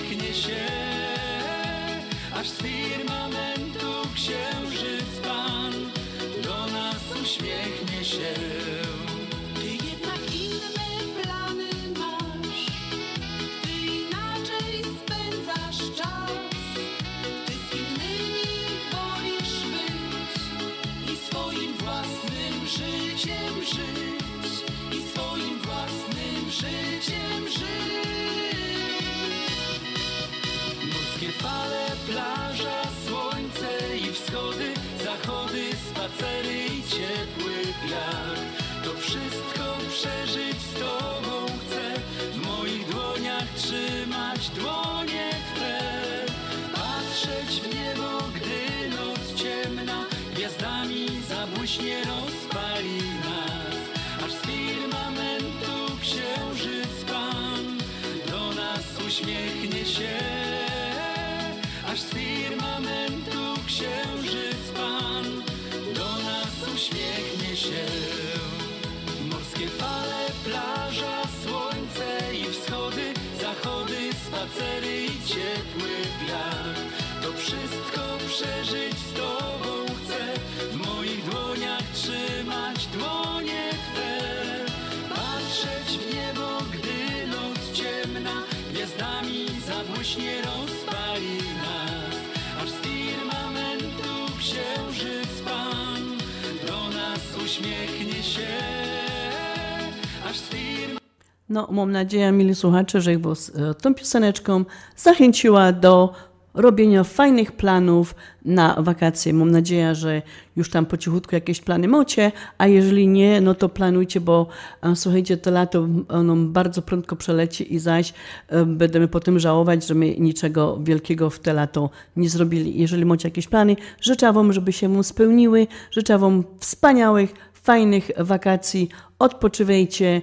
[101.56, 104.64] No, mam nadzieję, mili słuchacze, że ich was e, tą pioseneczką
[104.96, 106.12] zachęciła do
[106.54, 109.32] robienia fajnych planów na wakacje.
[109.32, 110.22] Mam nadzieję, że
[110.56, 114.46] już tam po cichutku jakieś plany macie, a jeżeli nie, no to planujcie, bo
[114.82, 118.12] e, słuchajcie, to lato ono bardzo prędko przeleci i zaś
[118.48, 122.80] e, będziemy potem żałować, że my niczego wielkiego w te lato nie zrobili.
[122.80, 127.34] Jeżeli macie jakieś plany, życzę wam, żeby się mu spełniły, życzę wam wspaniałych,
[127.66, 128.88] fajnych wakacji,
[129.18, 130.22] odpoczywajcie,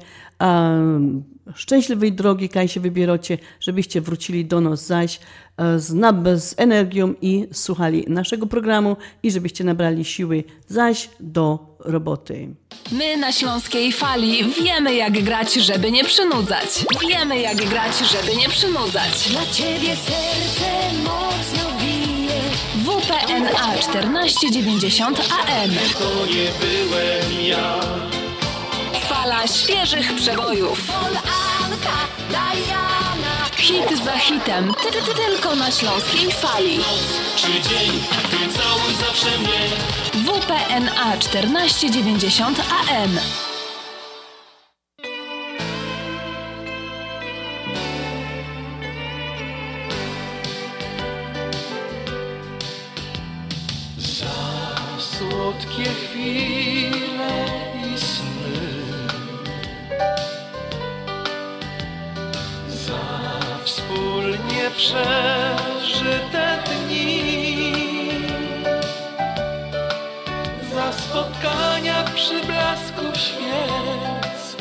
[1.55, 5.19] szczęśliwej drogi, kaj się wybieracie, żebyście wrócili do nas zaś
[5.57, 5.93] e, z,
[6.43, 12.55] z energią i słuchali naszego programu i żebyście nabrali siły zaś do roboty.
[12.91, 16.85] My na Śląskiej Fali wiemy jak grać, żeby nie przynudzać.
[17.09, 19.29] Wiemy jak grać, żeby nie przynudzać.
[19.29, 22.41] Dla ciebie serce mocno bije.
[22.85, 25.71] WPNA 1490 AM.
[25.99, 27.79] to nie byłem ja.
[29.23, 30.91] Fala świeżych przebojów.
[32.29, 33.45] Diana.
[33.57, 34.73] Hit za hitem.
[34.73, 36.79] Ty, ty, ty, tylko na Śląskiej Fali.
[37.35, 39.67] Czy dzień, ty całuj zawsze mnie.
[40.13, 43.19] WPNA 1490 AM.
[64.83, 67.23] Przeżyte dni
[70.73, 74.57] Za spotkania przy blasku świec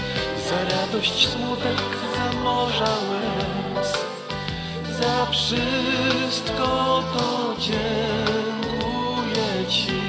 [0.48, 1.80] Za radość, smutek,
[2.16, 3.92] za morza łez
[5.00, 10.02] Za wszystko to dziękuję Ci.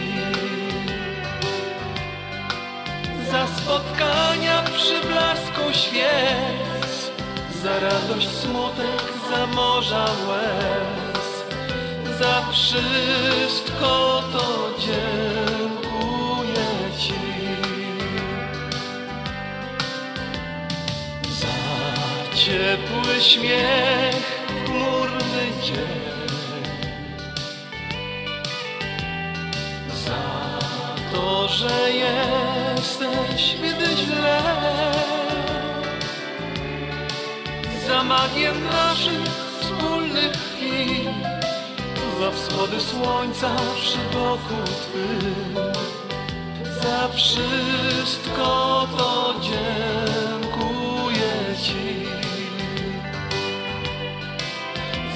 [3.32, 6.73] Za spotkania przy blasku świec,
[7.64, 11.44] za radość, smutek, za morza łez.
[12.20, 16.66] Za wszystko to dziękuję
[17.00, 17.14] Ci.
[21.30, 21.56] Za
[22.36, 26.04] ciepły śmiech, chmurny dzień.
[30.06, 30.24] Za
[31.14, 35.23] to, że jesteś, gdy źle.
[37.94, 39.28] Za magię naszych
[39.62, 41.10] wspólnych chwil.
[42.20, 45.56] Za wschody słońca przy boku Twym.
[46.82, 48.48] Za wszystko
[48.98, 51.32] to dziękuję
[51.64, 52.06] Ci.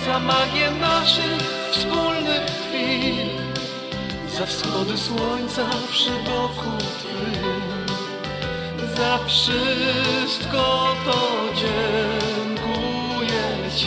[0.06, 3.30] Za magię naszych wspólnych chwil.
[4.38, 7.86] Za wschody słońca przy boku Twym.
[8.96, 11.18] Za wszystko to
[11.56, 12.37] dziękuję
[13.78, 13.84] nie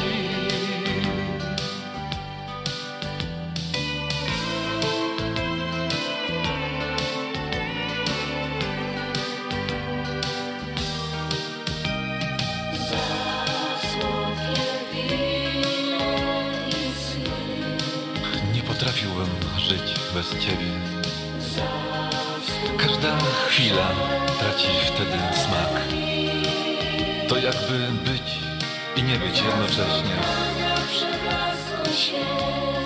[18.62, 19.26] potrafiłbym
[19.58, 20.66] żyć bez Ciebie.
[22.78, 23.18] Każda
[23.48, 23.88] chwila
[24.38, 25.18] traci wtedy
[28.96, 30.16] i nie być jednocześnie.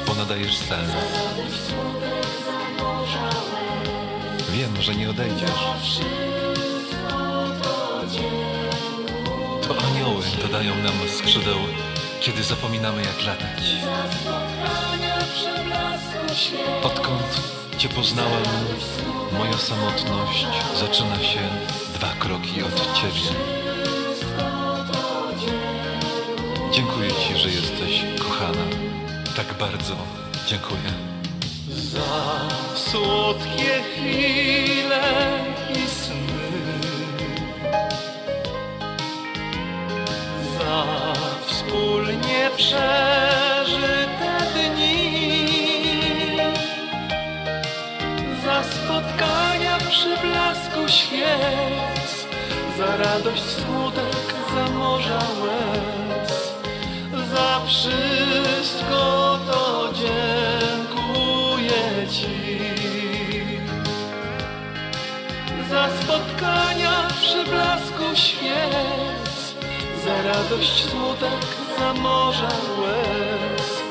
[0.07, 0.91] Bo nadajesz sens.
[4.51, 6.01] Wiem, że nie odejdziesz.
[9.69, 11.59] To anioły dodają nam skrzydeł,
[12.21, 13.65] kiedy zapominamy jak latać.
[16.83, 18.45] Odkąd Cię poznałem,
[19.33, 20.47] moja samotność
[20.81, 21.41] zaczyna się
[21.95, 23.64] dwa kroki od Ciebie.
[29.49, 29.95] Tak bardzo.
[30.47, 30.93] Dziękuję.
[31.69, 35.03] Za słodkie chwile
[35.71, 36.15] i sny.
[40.59, 40.85] Za
[41.47, 45.49] wspólnie przeżyte dni.
[48.45, 52.27] Za spotkania przy blasku świec.
[52.79, 56.55] Za radość, smutek, za morza łez.
[57.35, 59.34] Za wszystko
[68.15, 69.55] świec
[70.05, 71.47] Za radość, smutek,
[71.79, 72.49] za morza
[72.83, 73.83] łez.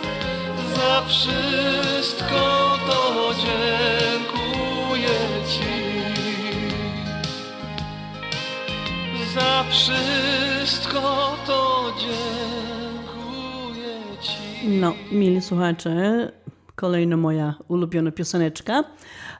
[0.75, 5.19] Za wszystko to dziękuję
[5.49, 5.83] Ci.
[9.35, 14.67] Za wszystko to dziękuję Ci.
[14.67, 16.31] No, mili słuchacze,
[16.75, 18.83] kolejna moja ulubiona pioseneczka.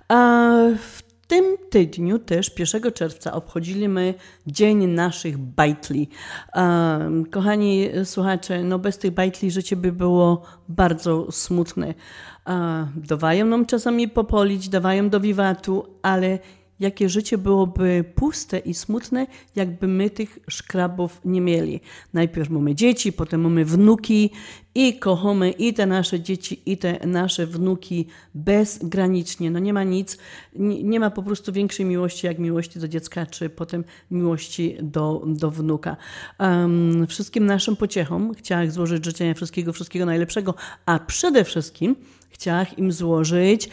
[0.10, 4.14] A w tym tygodniu też 1 czerwca obchodziliśmy
[4.48, 6.10] Dzień naszych bajtli.
[6.56, 11.88] Um, kochani słuchacze, no bez tych bajtli życie by było bardzo smutne.
[11.88, 12.54] Uh,
[12.96, 16.40] dawają nam czasami popolić, dawają do wiwatu, ale
[16.84, 21.80] jakie życie byłoby puste i smutne, jakby my tych szkrabów nie mieli.
[22.14, 24.30] Najpierw mamy dzieci, potem mamy wnuki
[24.76, 29.52] i kochamy i te nasze dzieci, i te nasze wnuki bezgranicznie.
[29.52, 30.18] No nie ma nic,
[30.56, 35.52] nie, ma po prostu większej miłości jak miłości do dziecka, czy potem miłości do, do
[35.52, 35.98] wnuka.
[36.40, 40.56] Um, wszystkim naszym pociechom chciałam złożyć życzenia wszystkiego, wszystkiego najlepszego,
[40.86, 41.96] a przede wszystkim
[42.44, 43.70] chciałam im złożyć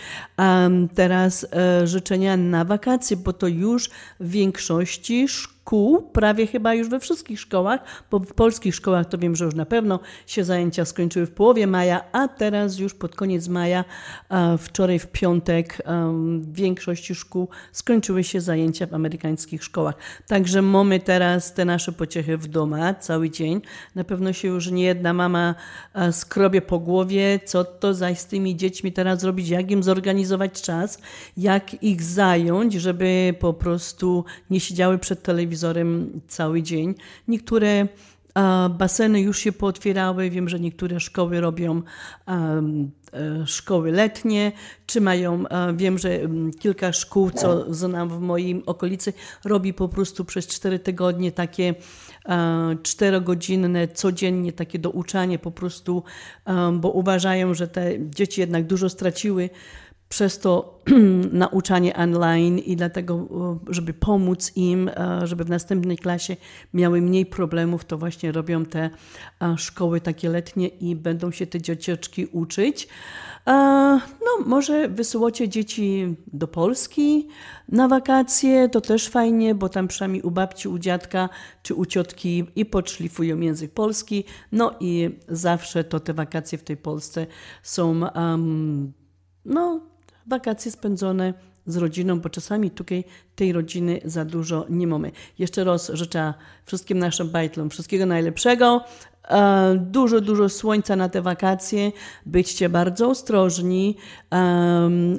[0.94, 3.90] teraz e, życzenia na wakacje, bo to już
[4.20, 5.59] w większości szkół,
[6.12, 9.66] prawie chyba już we wszystkich szkołach, bo w polskich szkołach to wiem, że już na
[9.66, 13.84] pewno się zajęcia skończyły w połowie maja, a teraz już pod koniec maja,
[14.58, 15.82] wczoraj w piątek
[16.40, 19.94] w większości szkół skończyły się zajęcia w amerykańskich szkołach.
[20.26, 23.60] Także mamy teraz te nasze pociechy w domu cały dzień.
[23.94, 25.54] Na pewno się już nie jedna mama
[25.94, 30.62] e, skrobie po głowie, co to zaś z tymi dziećmi teraz zrobić, jak im zorganizować
[30.62, 30.98] czas,
[31.36, 35.59] jak ich zająć, żeby po prostu nie siedziały przed telewizorem
[36.28, 36.94] cały dzień.
[37.28, 37.88] Niektóre
[38.78, 40.30] baseny już się pootwierały.
[40.30, 41.82] Wiem, że niektóre szkoły robią
[43.46, 44.52] szkoły letnie,
[44.86, 45.44] czy mają,
[45.74, 46.18] wiem, że
[46.58, 49.12] kilka szkół, co znam w moim okolicy,
[49.44, 51.74] robi po prostu przez cztery tygodnie takie
[52.82, 56.02] czterogodzinne, codziennie takie douczanie po prostu,
[56.72, 59.50] bo uważają, że te dzieci jednak dużo straciły
[60.10, 60.80] przez to
[61.32, 63.28] nauczanie online i dlatego,
[63.68, 64.90] żeby pomóc im,
[65.24, 66.36] żeby w następnej klasie
[66.74, 68.90] miały mniej problemów, to właśnie robią te
[69.56, 72.88] szkoły takie letnie i będą się te dzieciaczki uczyć.
[74.20, 77.28] No, może wysyłacie dzieci do Polski
[77.68, 81.28] na wakacje, to też fajnie, bo tam przynajmniej u babci, u dziadka
[81.62, 84.24] czy u ciotki i podszlifują język polski.
[84.52, 87.26] No i zawsze to te wakacje w tej Polsce
[87.62, 88.92] są, um,
[89.44, 89.90] no,
[90.26, 91.34] wakacje spędzone
[91.66, 93.04] z rodziną, bo czasami tutaj
[93.36, 95.12] tej rodziny za dużo nie mamy.
[95.38, 96.34] Jeszcze raz życzę
[96.66, 98.84] wszystkim naszym bajtlom wszystkiego najlepszego,
[99.76, 101.92] dużo, dużo słońca na te wakacje.
[102.26, 103.96] Byćcie bardzo ostrożni,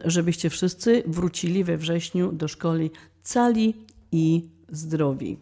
[0.05, 2.89] żebyście wszyscy wrócili we wrześniu do szkoły
[3.23, 3.73] cali
[4.11, 5.37] i zdrowi.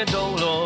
[0.00, 0.59] Że jest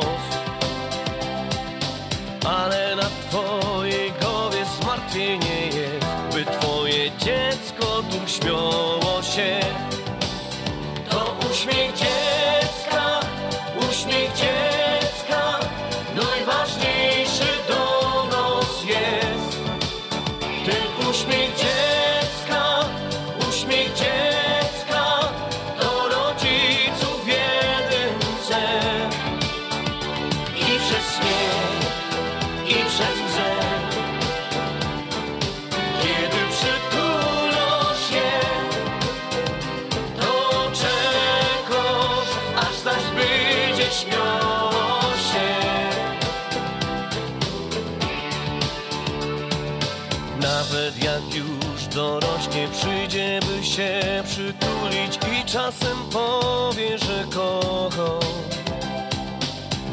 [55.55, 58.27] czasem powie, że kocha.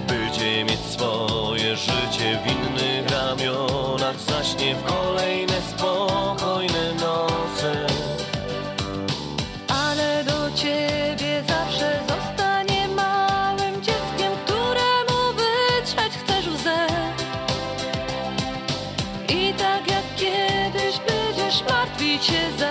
[0.07, 7.87] Będzie mieć swoje życie w innych ramionach, zaśnie w kolejne spokojne noce.
[9.67, 16.87] Ale do ciebie zawsze zostanie małym dzieckiem, któremu wytrzeć chcesz łzę.
[19.29, 22.70] I tak jak kiedyś będziesz martwić się zaś,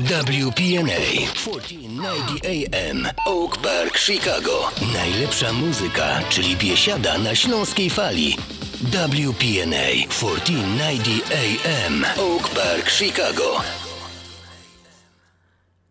[0.00, 4.52] WPNA 1490 AM Oak Park, Chicago.
[4.94, 8.36] Najlepsza muzyka, czyli biesiada na śląskiej fali.
[8.82, 11.32] WPNA 1490
[11.64, 13.60] AM Oak Park, Chicago.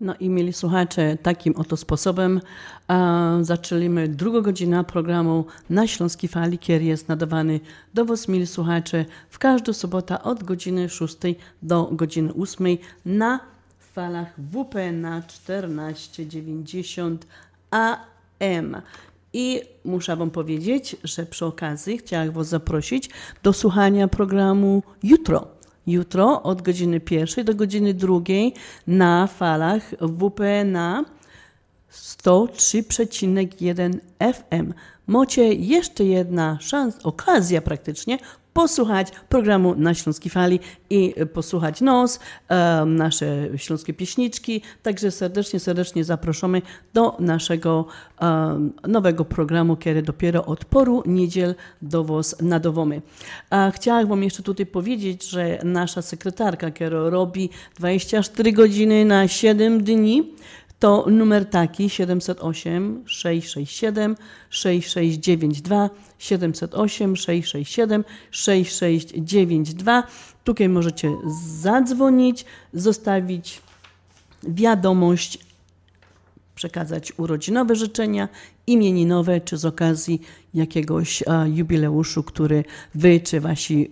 [0.01, 2.41] No i mieli słuchacze, takim oto sposobem
[2.87, 7.59] a, zaczęliśmy drugą godzinę programu na Śląskiej Fali, który jest nadawany
[7.93, 11.17] do Was, mieli słuchacze, w każdą sobotę od godziny 6
[11.61, 13.58] do godziny 8 na
[13.93, 17.27] falach WP na 1490
[17.71, 18.81] AM.
[19.33, 23.09] I muszę Wam powiedzieć, że przy okazji chciałam Was zaprosić
[23.43, 25.47] do słuchania programu jutro.
[25.87, 28.53] Jutro od godziny pierwszej do godziny drugiej
[28.87, 31.05] na falach WP na
[31.91, 34.73] 103,1 FM.
[35.07, 38.17] Macie jeszcze jedna szans, okazja praktycznie
[38.59, 44.61] posłuchać programu na Śląskiej Fali i posłuchać nos, e, nasze śląskie pieśniczki.
[44.83, 46.61] Także serdecznie, serdecznie zapraszamy
[46.93, 47.85] do naszego
[48.21, 53.01] e, nowego programu, który dopiero od poru niedziel do was nadowomy.
[53.49, 59.83] A chciałam wam jeszcze tutaj powiedzieć, że nasza sekretarka, która robi 24 godziny na 7
[59.83, 60.33] dni,
[60.79, 64.15] to numer taki 708 667
[64.49, 70.03] 6692 708 667 6692.
[70.43, 71.11] Tutaj możecie
[71.61, 73.61] zadzwonić, zostawić
[74.43, 75.39] wiadomość,
[76.55, 78.29] przekazać urodzinowe życzenia,
[78.67, 80.21] imieninowe, czy z okazji
[80.53, 82.63] jakiegoś a, jubileuszu, który
[82.95, 83.89] wy, czy wasi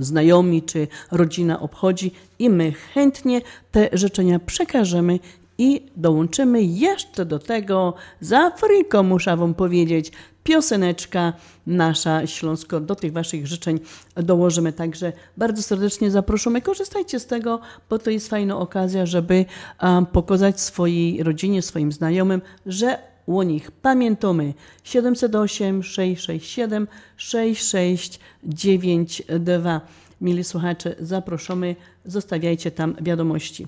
[0.00, 3.40] znajomi, czy rodzina obchodzi i my chętnie
[3.72, 5.18] te życzenia przekażemy
[5.58, 10.12] i dołączymy jeszcze do tego, za friko muszę wam powiedzieć,
[10.44, 11.32] pioseneczka
[11.66, 12.80] nasza śląsko.
[12.80, 13.80] Do tych waszych życzeń
[14.16, 16.62] dołożymy, także bardzo serdecznie zapraszamy.
[16.62, 19.44] Korzystajcie z tego, bo to jest fajna okazja, żeby
[19.82, 24.54] um, pokazać swojej rodzinie, swoim znajomym, że o nich pamiętamy.
[24.84, 29.80] 708 667 6692.
[30.20, 33.66] Mili słuchacze, zapraszamy, zostawiajcie tam wiadomości.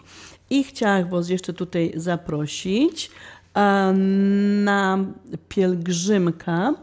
[0.51, 3.11] I chciałam Was jeszcze tutaj zaprosić
[4.65, 4.99] na
[5.49, 6.75] pielgrzymka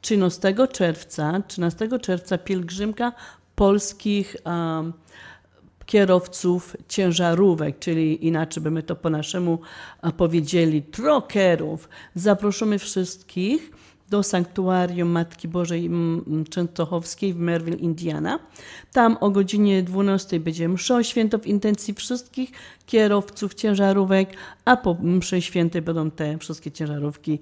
[0.00, 3.12] 13 czerwca, 13 czerwca pielgrzymka
[3.54, 4.36] polskich
[5.86, 9.58] kierowców ciężarówek, czyli inaczej by my to po naszemu
[10.16, 11.88] powiedzieli, trokerów.
[12.14, 13.70] Zapraszamy wszystkich
[14.10, 15.90] do Sanktuarium Matki Bożej
[16.50, 18.38] Częstochowskiej w Merville, Indiana.
[18.92, 22.50] Tam o godzinie 12 będzie msza święto w intencji wszystkich
[22.86, 24.30] kierowców ciężarówek,
[24.64, 27.38] a po mszy świętej będą te wszystkie ciężarówki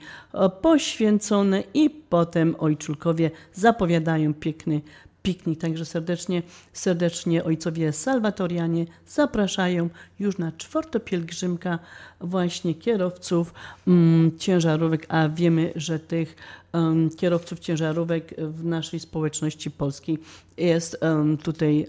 [0.62, 4.80] poświęcone i potem ojczulkowie zapowiadają piękny
[5.24, 5.60] piknik.
[5.60, 11.78] Także serdecznie, serdecznie ojcowie salwatorianie zapraszają już na czwartą pielgrzymka
[12.20, 13.54] właśnie kierowców
[13.86, 16.36] um, ciężarówek, a wiemy, że tych
[16.72, 20.18] um, kierowców ciężarówek w naszej społeczności polskiej
[20.56, 21.86] jest um, tutaj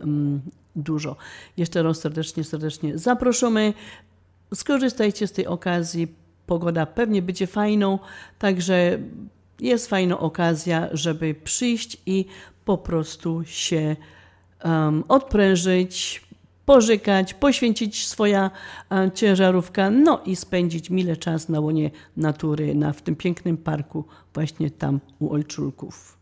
[0.76, 1.16] dużo.
[1.58, 3.74] Jeszcze raz serdecznie, serdecznie zapraszamy.
[4.54, 6.08] Skorzystajcie z tej okazji.
[6.48, 8.00] Pogoda pewnie będzie fajną,
[8.40, 9.00] także
[9.60, 12.26] jest fajna okazja, żeby przyjść i
[12.66, 13.96] po prostu się
[14.64, 16.26] um, odprężyć,
[16.66, 18.52] pożykać, poświęcić swoja
[18.90, 24.06] um, ciężarówka, no i spędzić mile czas na łonie natury, na, w tym pięknym parku,
[24.34, 26.18] właśnie tam u Ojczulków.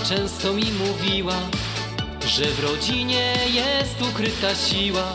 [0.00, 1.38] Często mi mówiła,
[2.26, 5.14] że w rodzinie jest ukryta siła.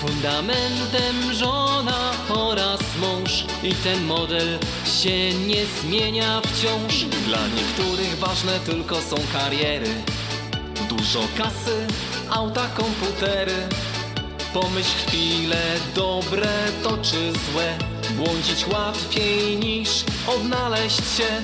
[0.00, 4.58] Fundamentem żona oraz mąż i ten model
[5.02, 7.04] się nie zmienia wciąż.
[7.26, 9.94] Dla niektórych ważne tylko są kariery,
[10.88, 11.86] dużo kasy,
[12.30, 13.68] auta, komputery.
[14.54, 15.62] Pomyśl chwilę,
[15.94, 16.48] dobre
[16.82, 17.78] to czy złe,
[18.10, 21.42] błądzić łatwiej niż odnaleźć się.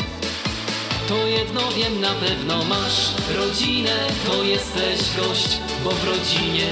[1.09, 6.67] To jedno wiem na pewno masz rodzinę, to jesteś gość, bo w rodzinie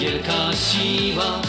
[0.00, 1.40] wielka siła.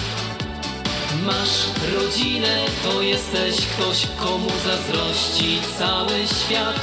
[1.26, 6.82] Masz rodzinę, to jesteś ktoś, komu zazdrości cały świat.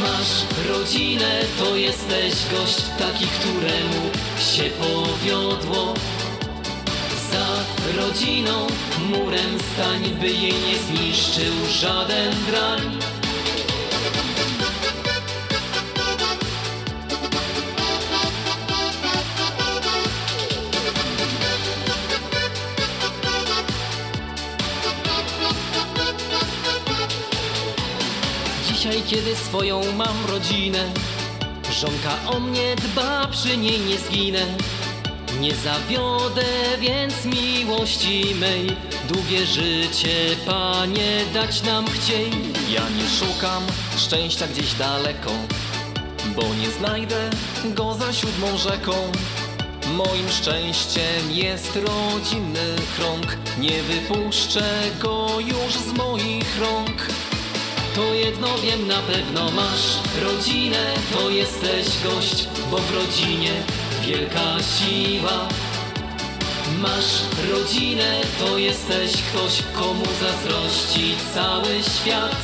[0.00, 5.94] Masz rodzinę, to jesteś gość, taki, któremu się powiodło.
[7.32, 7.46] Za
[8.02, 8.66] rodziną
[9.08, 13.09] murem stań, by jej nie zniszczył żaden drań.
[29.10, 30.84] Kiedy swoją mam rodzinę,
[31.80, 34.46] żonka o mnie dba, przy niej nie zginę.
[35.40, 36.44] Nie zawiodę
[36.80, 38.76] więc miłości mej,
[39.08, 42.30] długie życie, Panie, dać nam chciej.
[42.70, 43.62] Ja nie szukam
[43.96, 45.30] szczęścia gdzieś daleko,
[46.36, 47.30] bo nie znajdę
[47.64, 48.92] go za siódmą rzeką.
[49.94, 57.06] Moim szczęściem jest rodzinny krąg, nie wypuszczę go już z moich rąk.
[57.94, 63.52] To jedno wiem na pewno masz rodzinę, to jesteś gość, bo w rodzinie
[64.02, 65.48] wielka siła.
[66.78, 72.36] Masz rodzinę, to jesteś ktoś, komu zazdrości cały świat.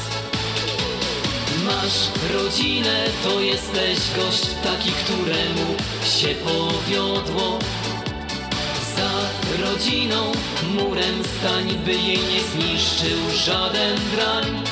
[1.65, 7.59] Masz rodzinę, to jesteś gość, taki, któremu się powiodło.
[8.97, 9.11] Za
[9.67, 10.33] rodziną
[10.75, 14.66] murem stań, by jej nie zniszczył żaden drań.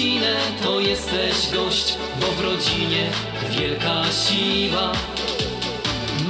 [0.00, 3.10] Rodzinę, to jesteś gość, bo w rodzinie
[3.50, 4.92] wielka siła.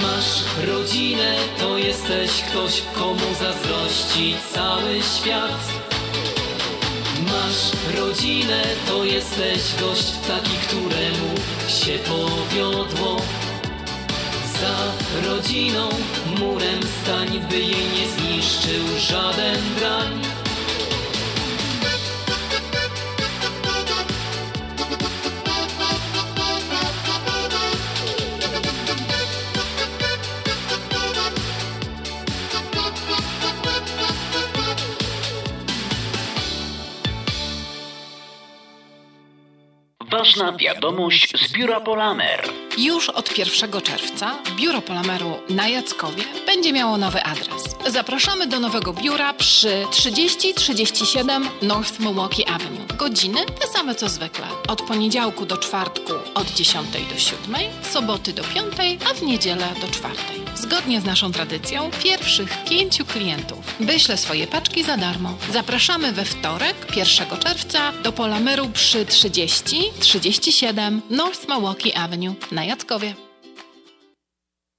[0.03, 5.61] Masz rodzinę, to jesteś ktoś, komu zazdrości cały świat.
[7.27, 11.35] Masz rodzinę, to jesteś gość, taki, któremu
[11.69, 13.17] się powiodło.
[14.61, 14.77] Za
[15.31, 15.89] rodziną
[16.39, 20.30] murem stań, by jej nie zniszczył żaden drań.
[40.31, 42.49] Ważna wiadomość z biura Polamer.
[42.79, 47.77] Już od 1 czerwca biuro Polameru na Jackowie będzie miało nowy adres.
[47.87, 52.97] Zapraszamy do nowego biura przy 3037 North Milwaukee Avenue.
[52.97, 54.47] Godziny te same co zwykle.
[54.69, 58.67] Od poniedziałku do czwartku od 10 do 7, soboty do 5,
[59.11, 60.40] a w niedzielę do 4.
[60.61, 65.35] Zgodnie z naszą tradycją, pierwszych pięciu klientów wyślę swoje paczki za darmo.
[65.53, 73.30] Zapraszamy we wtorek, 1 czerwca do Polameru przy 30 37 North Milwaukee Avenue na Jackowie.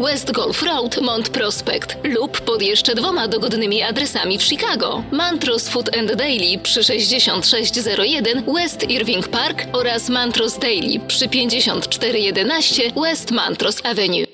[0.00, 5.02] West Golf Road, Mont Prospect lub pod jeszcze dwoma dogodnymi adresami w Chicago.
[5.10, 13.30] Mantros Food and Daily przy 6601 West Irving Park oraz Mantros Daily przy 5411 West
[13.30, 14.33] Mantros Avenue.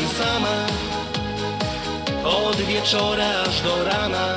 [0.00, 0.66] Jestem sama.
[2.24, 4.36] Od wieczora aż do rana.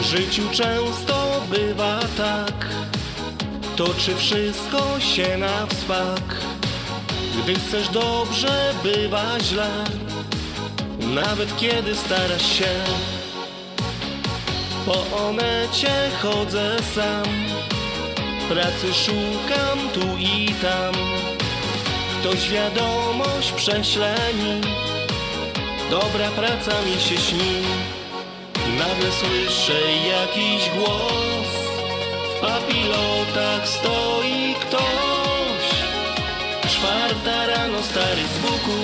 [0.00, 2.66] W życiu często bywa tak.
[3.76, 6.22] To czy wszystko się na wspak?
[7.42, 9.70] Gdy chcesz dobrze, bywa źle.
[11.14, 12.74] Nawet kiedy starasz się.
[14.86, 17.24] Po onecie chodzę sam.
[18.48, 20.94] Pracy szukam tu i tam
[22.24, 24.60] Ktoś wiadomość prześle mi.
[25.90, 27.62] Dobra praca mi się śni.
[28.78, 31.48] Nagle słyszę jakiś głos.
[32.36, 35.64] W papilotach stoi ktoś.
[36.72, 38.78] Czwarta rano stary z buku.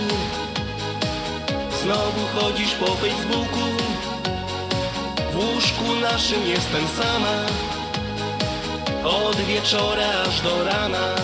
[1.83, 3.69] Znowu chodzisz po Facebooku.
[5.33, 7.47] W łóżku naszym jestem sama.
[9.05, 11.15] Od wieczora aż do rana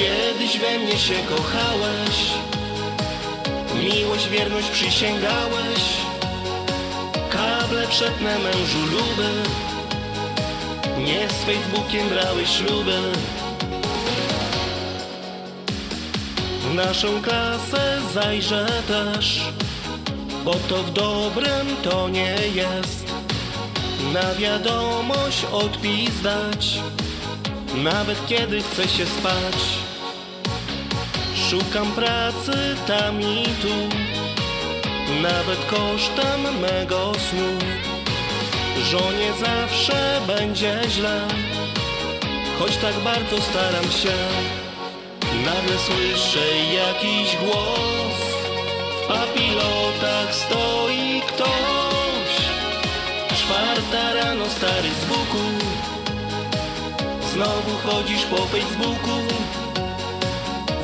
[0.00, 2.16] Kiedyś we mnie się kochałeś
[3.74, 5.82] Miłość, wierność przysięgałeś.
[7.30, 9.30] Kable przetnę mężu luby
[10.98, 12.98] Nie z Facebookiem brałeś śluby
[16.60, 19.40] W naszą klasę zajrzę też
[20.44, 23.14] Bo to w dobrym tonie jest.
[24.12, 26.78] Na wiadomość odpis dać
[27.74, 29.89] Nawet kiedy chce się spać
[31.50, 33.74] Szukam pracy tam i tu.
[35.22, 37.50] Nawet kosztem mego snu.
[38.90, 41.20] Żonie zawsze będzie źle.
[42.58, 44.16] Choć tak bardzo staram się.
[45.44, 48.16] Nagle słyszę jakiś głos.
[49.02, 52.32] W papilotach stoi ktoś.
[53.38, 55.44] Czwarta rano stary z buku.
[57.32, 59.20] Znowu chodzisz po Facebooku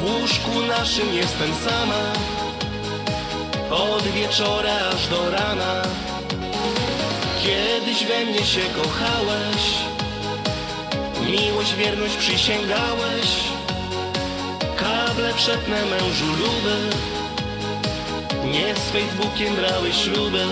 [0.07, 2.03] łóżku naszym jestem sama.
[3.71, 5.83] Od wieczora aż do rana.
[7.43, 9.63] Kiedyś we mnie się kochałeś.
[11.31, 13.29] Miłość, wierność przysięgałeś.
[14.77, 16.77] Kable przetnę mężu luby
[18.53, 20.45] Nie z Facebookiem brałeś śluby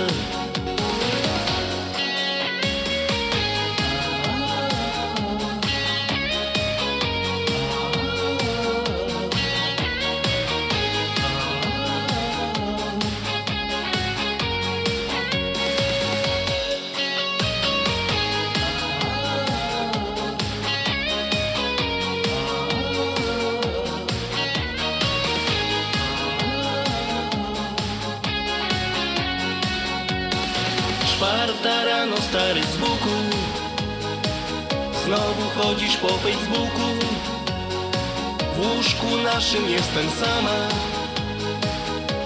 [39.54, 40.68] naszym jestem sama.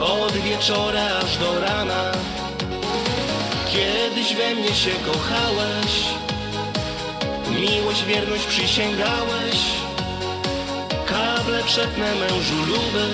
[0.01, 2.13] Od wieczora aż do rana.
[3.73, 5.93] Kiedyś we mnie się kochałeś
[7.61, 9.59] Miłość, wierność przysięgałeś.
[11.07, 13.09] Kable przetnę mężu luby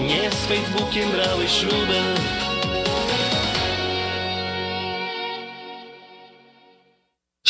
[0.00, 2.00] Nie z Facebookiem brałeś śluby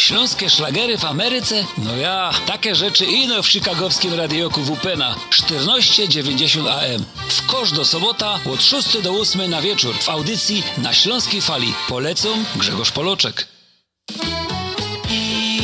[0.05, 1.55] Śląskie szlagery w Ameryce?
[1.85, 7.05] No ja, takie rzeczy ino w chicagowskim radioku WP na 1490 AM.
[7.29, 11.75] W kosz do sobota od 6 do 8 na wieczór w audycji na Śląskiej Fali.
[11.89, 13.47] Polecą Grzegorz Poloczek.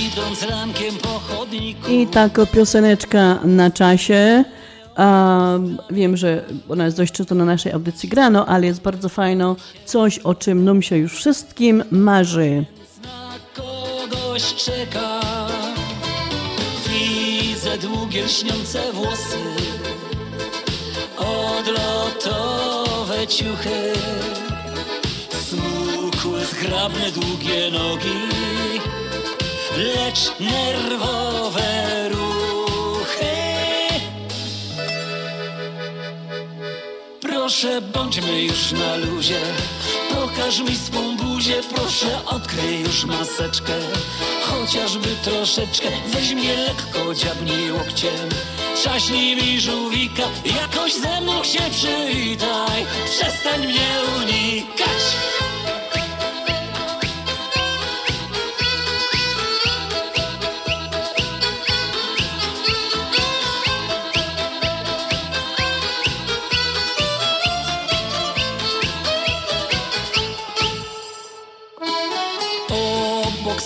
[0.06, 4.44] Idąc rankiem po chodniku I tak pioseneczka na czasie.
[4.96, 5.58] A,
[5.90, 9.56] wiem, że ona jest dość często na naszej audycji grano, ale jest bardzo fajno.
[9.84, 12.64] Coś, o czym nam się już wszystkim marzy.
[14.40, 15.20] Kogoś czeka.
[16.88, 19.38] Widzę długie lśniące włosy
[21.16, 22.46] Odlotowe
[23.26, 23.92] ciuchy.
[25.48, 28.20] Smukłe, zgrabne, długie nogi
[29.76, 32.49] Lecz nerwowe ruchy
[37.50, 39.40] Proszę, bądźmy już na luzie.
[40.10, 43.72] Pokaż mi swą buzię, proszę odkryj już maseczkę.
[44.42, 48.28] Chociażby troszeczkę, weź mnie lekko, dziabnij łokciem.
[48.76, 55.02] Trzaśnij mi żółwika, jakoś ze mną się przywitaj Przestań mnie unikać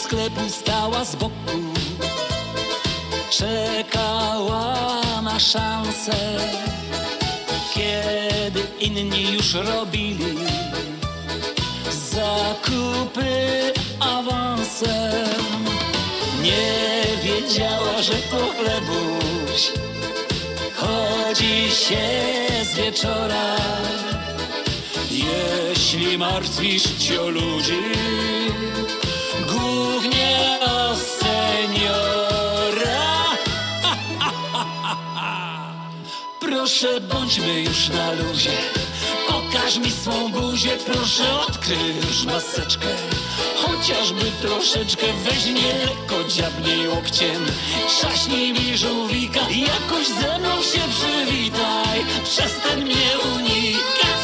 [0.04, 1.58] sklepu stała z boku.
[3.30, 6.16] Czekała na szansę
[7.74, 10.34] Kiedy inni już robili
[12.10, 15.64] Zakupy awansem
[16.42, 19.72] Nie wiedziała, że to chlebuś
[20.76, 22.06] Chodzi się
[22.64, 23.56] z wieczora.
[25.10, 27.82] Jeśli martwisz się o ludzi
[29.52, 32.34] Głównie o seniora.
[36.40, 38.56] Proszę bądźmy już na luzie.
[39.28, 42.88] Pokaż mi swą buzię, proszę odkryj już maseczkę.
[43.56, 47.46] Chociażby troszeczkę weź mnie lekko dziabnij łokciem.
[47.88, 52.04] Trzaśnij mi żółwika, jakoś ze mną się przywitaj.
[52.24, 54.23] Przestań mnie unikać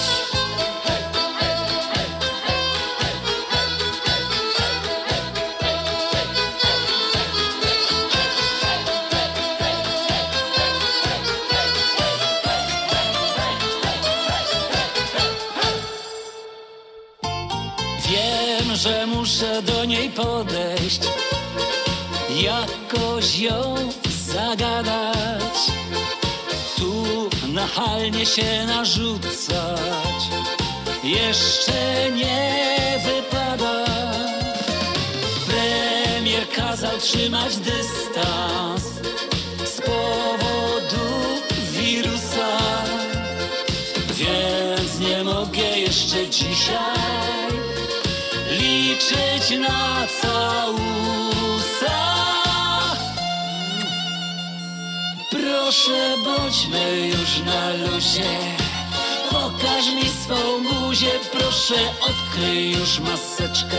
[18.82, 21.00] że muszę do niej podejść.
[22.42, 23.76] Jakoś ją
[24.26, 25.56] zagadać
[26.76, 27.04] Tu
[27.48, 30.20] nachalnie się narzucać
[31.04, 33.84] Jeszcze nie wypada.
[35.46, 38.82] Premier kazał trzymać dystans
[39.64, 41.06] Z powodu
[41.72, 42.58] wirusa
[44.14, 47.39] Więc nie mogę jeszcze dzisiaj
[49.00, 52.00] liczyć na całusa.
[55.30, 58.30] Proszę, bądźmy już na luzie.
[59.30, 63.78] Pokaż mi swą buzię, proszę, odkryj już maseczkę.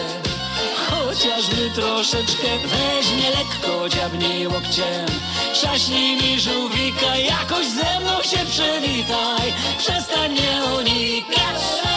[0.89, 5.05] Chociażby troszeczkę, weź mnie lekko, dziabnij łokciem.
[5.53, 9.53] Trzaśnij mi żółwika, jakoś ze mną się przywitaj.
[9.77, 11.90] Przestań mnie unikać.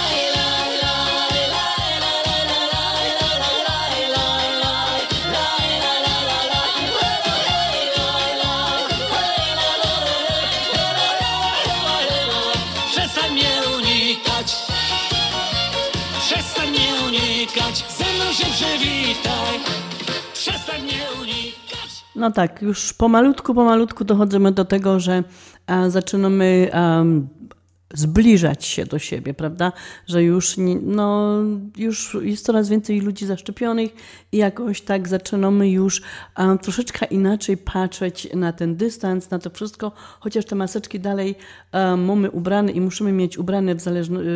[22.17, 25.25] No tak, już pomalutku, pomalutku dochodzimy do tego, że
[25.67, 27.29] a, zaczynamy am,
[27.95, 29.73] zbliżać się do siebie, prawda?
[30.07, 31.35] Że już, no,
[31.77, 33.91] już jest coraz więcej ludzi zaszczepionych
[34.33, 36.03] i jakoś tak zaczynamy już
[36.35, 41.35] a, troszeczkę inaczej patrzeć na ten dystans, na to wszystko, chociaż te maseczki dalej
[41.73, 44.29] a, mamy ubrane i musimy mieć ubrane w zależności,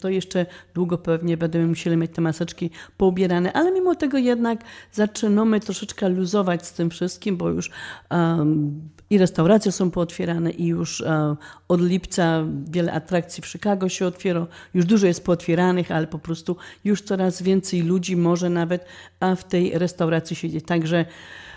[0.00, 4.60] to jeszcze długo pewnie będziemy musieli mieć te maseczki poubierane, ale mimo tego jednak
[4.92, 7.70] zaczynamy troszeczkę luzować z tym wszystkim, bo już
[8.10, 11.36] um, i restauracje są pootwierane i już e,
[11.68, 14.46] od lipca wiele atrakcji w Chicago się otwiera.
[14.74, 18.84] Już dużo jest pootwieranych, ale po prostu już coraz więcej ludzi może nawet
[19.20, 20.64] e, w tej restauracji siedzieć.
[20.64, 21.04] Także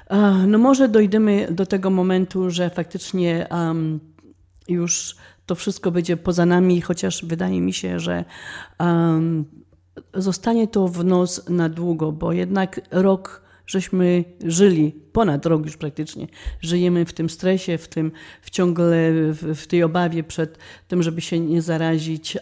[0.08, 0.18] e,
[0.48, 3.48] no może dojdziemy do tego momentu, że faktycznie
[4.68, 5.16] już
[5.46, 8.26] to wszystko będzie poza nami, chociaż wydaje mi się, że
[10.14, 16.28] zostanie to w nos na długo, bo jednak rok żeśmy żyli, ponad rok już praktycznie,
[16.62, 21.22] żyjemy w tym stresie, w tym w ciągle w, w tej obawie przed tym, żeby
[21.22, 22.38] się nie zarazić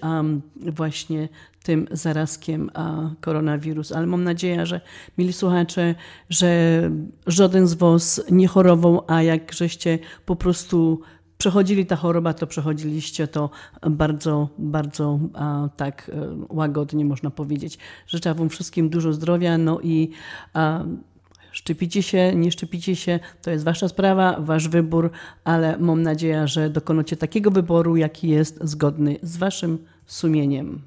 [0.56, 1.30] właśnie
[1.64, 3.92] tym zarazkiem a, koronawirus.
[3.92, 4.82] Ale mam nadzieję, że
[5.18, 5.96] mili słuchacze,
[6.30, 6.82] że
[7.28, 11.02] żaden z was nie chorował, a jak żeście po prostu
[11.38, 13.50] przechodzili ta choroba, to przechodziliście to
[13.90, 17.78] bardzo, bardzo a, tak e, łagodnie, można powiedzieć.
[18.08, 20.12] Życzę Wam wszystkim dużo zdrowia, no i
[20.54, 20.84] a,
[21.58, 25.12] Szczepicie się, nie szczepicie się, to jest Wasza sprawa, Wasz wybór,
[25.44, 30.82] ale mam nadzieję, że dokonacie takiego wyboru, jaki jest zgodny z Waszym sumieniem.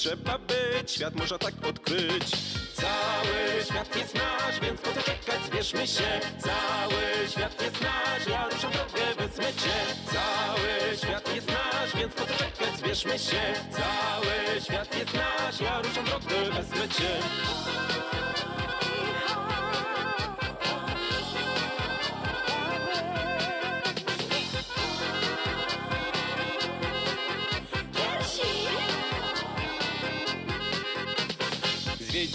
[0.00, 2.30] Trzeba być Świat można tak odkryć.
[2.74, 6.20] Cały świat jest nasz, więc po co czekać, zbierzmy się.
[6.38, 9.76] Cały świat jest nasz, ja ruszam drogę, wezmę cię
[10.12, 13.40] Cały świat jest nasz, więc po co czekać, zbierzmy się.
[13.70, 17.10] Cały świat jest nasz, ja ruszam drogę, wezmę cię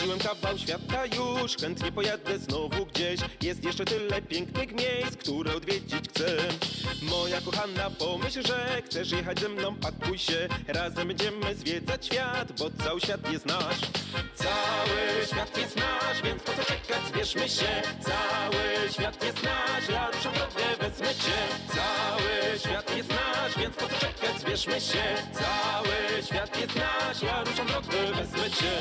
[0.06, 3.20] Zwiedziłem kawał świata już, chętnie pojadę znowu gdzieś.
[3.42, 6.38] Jest jeszcze tyle pięknych miejsc, które odwiedzić chcę.
[7.02, 10.48] Moja kochana, pomyśl, że chcesz jechać ze mną, pakuj się.
[10.68, 13.80] Razem będziemy zwiedzać świat, bo cały świat jest nasz
[14.36, 17.82] Cały świat jest nasz, więc po co czekać, zbierzmy się.
[18.02, 21.38] Cały świat jest nasz, ja ruszam drogę, wezmę cię.
[21.76, 24.15] Cały świat jest nasz, więc po co czekać,
[24.56, 25.04] zbierzmy się
[25.34, 28.72] Cały świat jest nasz, ja ruszam drogę, wezmę cię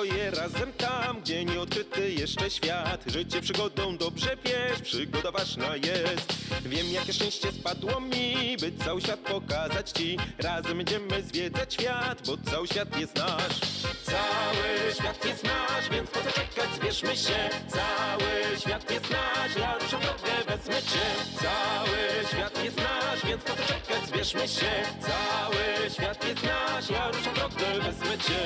[0.00, 3.04] Dwoje razem tam, gdzie nieodkryty jeszcze świat.
[3.06, 6.32] Życie przygodą dobrze wiesz, przygoda ważna jest.
[6.64, 10.16] Wiem jakie szczęście spadło mi, by cały świat pokazać ci.
[10.38, 13.60] Razem będziemy zwiedzać świat, bo cały świat jest nasz.
[14.02, 17.50] Cały świat jest nasz, więc po co czekać, zbierzmy się.
[17.68, 21.06] Cały świat jest nasz, ja ruszam drogę, wezmę cię.
[21.42, 24.70] Cały świat jest nasz, więc po co czekać, zbierzmy się.
[25.00, 28.40] Cały świat jest nasz, ja ruszam drogę, wezmę cię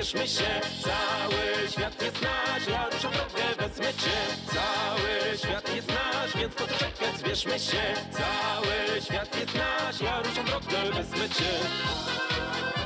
[0.00, 4.10] zbierzmy się Cały świat jest nasz, ja drogę, wezmę cię.
[4.46, 7.82] Cały świat jest nasz, więc po czekać, zbierzmy się.
[8.12, 12.79] Cały świat jest nasz, ja ruszam drogę, wezmę cię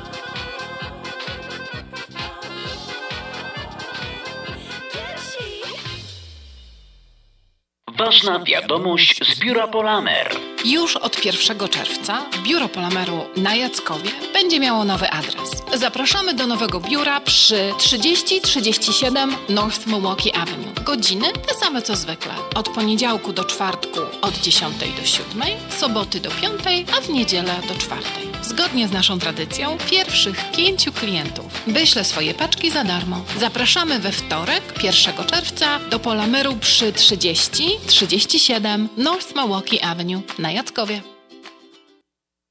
[7.98, 10.36] Ważna wiadomość z biura Polamer.
[10.64, 15.62] Już od 1 czerwca biuro Polameru na Jackowie będzie miało nowy adres.
[15.74, 20.84] Zapraszamy do nowego biura przy 3037 North Milwaukee Avenue.
[20.84, 22.32] Godziny te same co zwykle.
[22.54, 27.74] Od poniedziałku do czwartku od 10 do 7, soboty do 5, a w niedzielę do
[27.74, 28.33] 4.
[28.44, 33.24] Zgodnie z naszą tradycją, pierwszych pięciu klientów wyślę swoje paczki za darmo.
[33.38, 41.13] Zapraszamy we wtorek, 1 czerwca do Polameru przy 30 37 North Milwaukee Avenue na Jackowie.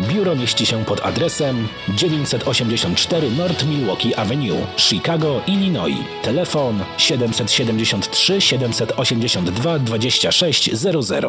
[0.00, 5.96] Biuro mieści się pod adresem 984 North Milwaukee Avenue, Chicago, Illinois.
[6.22, 11.24] Telefon 773 782 2600.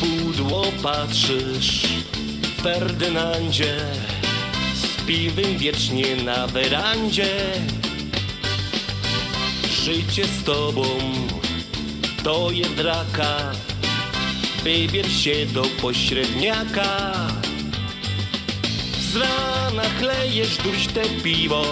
[0.00, 1.82] Pudło patrzysz,
[2.62, 3.76] Ferdynandzie,
[5.04, 7.28] z piwem wiecznie na werandzie.
[9.84, 10.84] Życie z tobą
[12.22, 13.52] to draka,
[14.62, 17.12] wybierz się do pośredniaka.
[19.12, 21.64] Z rana chlejesz duś te piwo,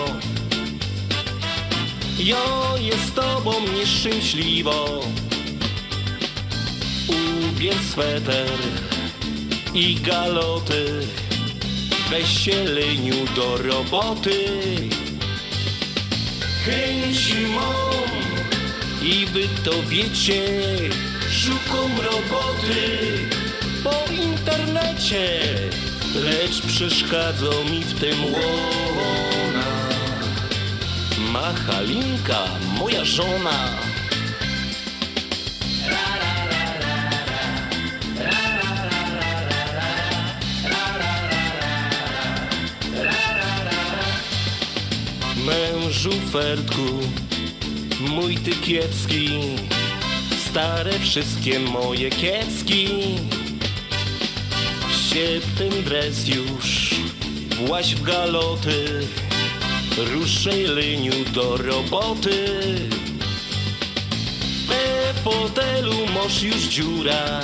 [2.19, 5.01] Jo jest z tobą nieszczęśliwo.
[7.09, 8.51] Ubierz sweter
[9.75, 11.07] i galoty,
[12.13, 12.65] weź się
[13.37, 14.39] do roboty.
[16.65, 17.73] Chęci mą
[19.03, 20.45] i wy to wiecie,
[21.31, 22.83] szukam roboty
[23.85, 25.41] po internecie,
[26.15, 29.73] lecz przeszkadzą mi w tym łona.
[31.33, 32.45] Ma Halinka,
[32.79, 33.92] moja żona.
[45.93, 46.83] Mężu Fertku,
[48.01, 49.29] mój ty kiepski,
[50.49, 52.89] stare wszystkie moje kiecki.
[55.09, 56.95] Siep ten dres już,
[57.51, 59.07] właś w galoty,
[59.97, 62.75] ruszaj liniu do roboty.
[64.69, 67.41] We fotelu masz już dziura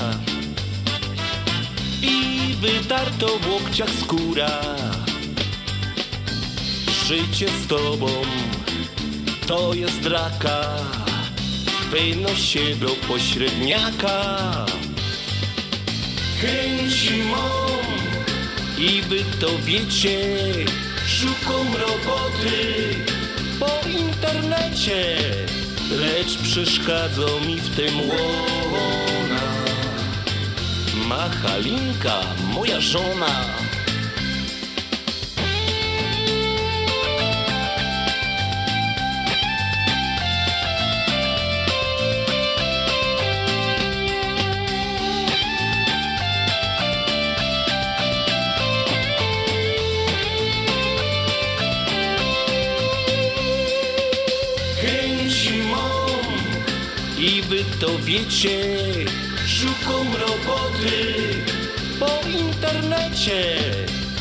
[2.02, 4.50] i wytarto w łokciach skóra.
[7.08, 8.06] Życie z tobą
[9.46, 10.76] to jest draka,
[11.90, 14.46] wynoś się do pośredniaka.
[16.40, 17.48] Chęci mą
[18.78, 20.18] i wy to wiecie,
[21.06, 22.94] szukam roboty
[23.60, 25.16] po internecie,
[25.90, 29.42] lecz przeszkadzą mi w tym łona.
[31.06, 32.20] Ma Halinka,
[32.54, 33.67] moja żona.
[57.88, 58.60] I wy to wiecie,
[59.46, 61.14] szukam roboty
[62.00, 63.58] po internecie,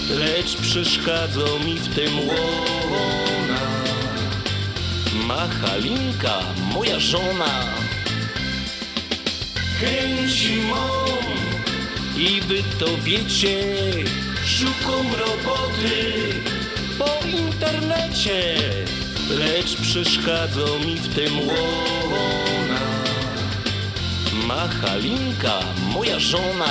[0.09, 3.61] lecz przeszkadzą mi w tym łona.
[5.27, 6.39] Ma Halinka,
[6.73, 7.63] moja żona.
[9.79, 11.05] Chęci mą
[12.17, 13.63] i wy to wiecie,
[14.45, 16.33] szukam roboty
[16.97, 18.55] po internecie,
[19.29, 21.96] lecz przeszkadzą mi w tym łona.
[24.47, 25.59] Ma Halinka,
[25.93, 26.65] moja żona.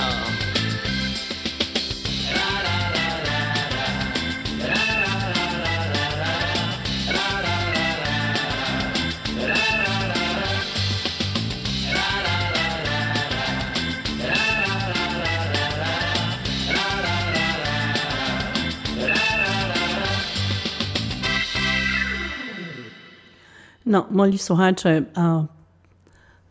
[23.86, 25.02] No, moi słuchacze,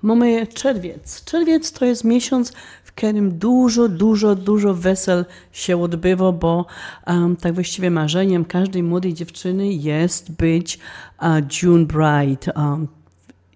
[0.06, 1.24] mamy czerwiec.
[1.24, 2.54] Czerwiec to jest miesiąc,
[2.84, 6.66] w którym dużo, dużo, dużo wesel się odbywa, bo
[7.08, 10.80] um, tak właściwie marzeniem każdej młodej dziewczyny jest być
[11.22, 11.28] uh,
[11.64, 12.54] June Bride.
[12.56, 12.88] Um,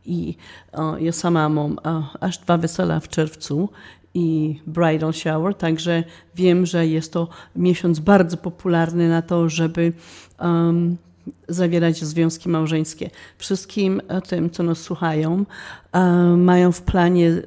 [0.05, 0.35] I
[0.73, 3.69] uh, ja sama mam uh, aż dwa wesela w czerwcu
[4.13, 6.03] i bridal shower, także
[6.35, 9.93] wiem, że jest to miesiąc bardzo popularny na to, żeby
[10.39, 10.97] um,
[11.47, 13.09] zawierać związki małżeńskie.
[13.37, 15.45] Wszystkim tym, co nas słuchają,
[16.37, 17.41] mają w planie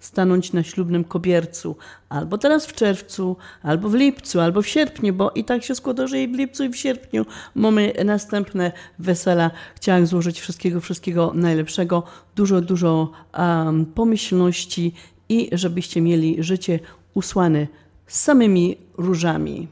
[0.00, 1.76] stanąć na ślubnym kobiercu
[2.08, 6.06] albo teraz w czerwcu, albo w lipcu, albo w sierpniu, bo i tak się składa,
[6.06, 9.50] że i w lipcu, i w sierpniu mamy następne wesela.
[9.76, 12.02] Chciałam złożyć wszystkiego, wszystkiego najlepszego,
[12.36, 14.94] dużo, dużo um, pomyślności
[15.28, 16.80] i żebyście mieli życie
[17.14, 17.66] usłane
[18.06, 19.68] samymi różami.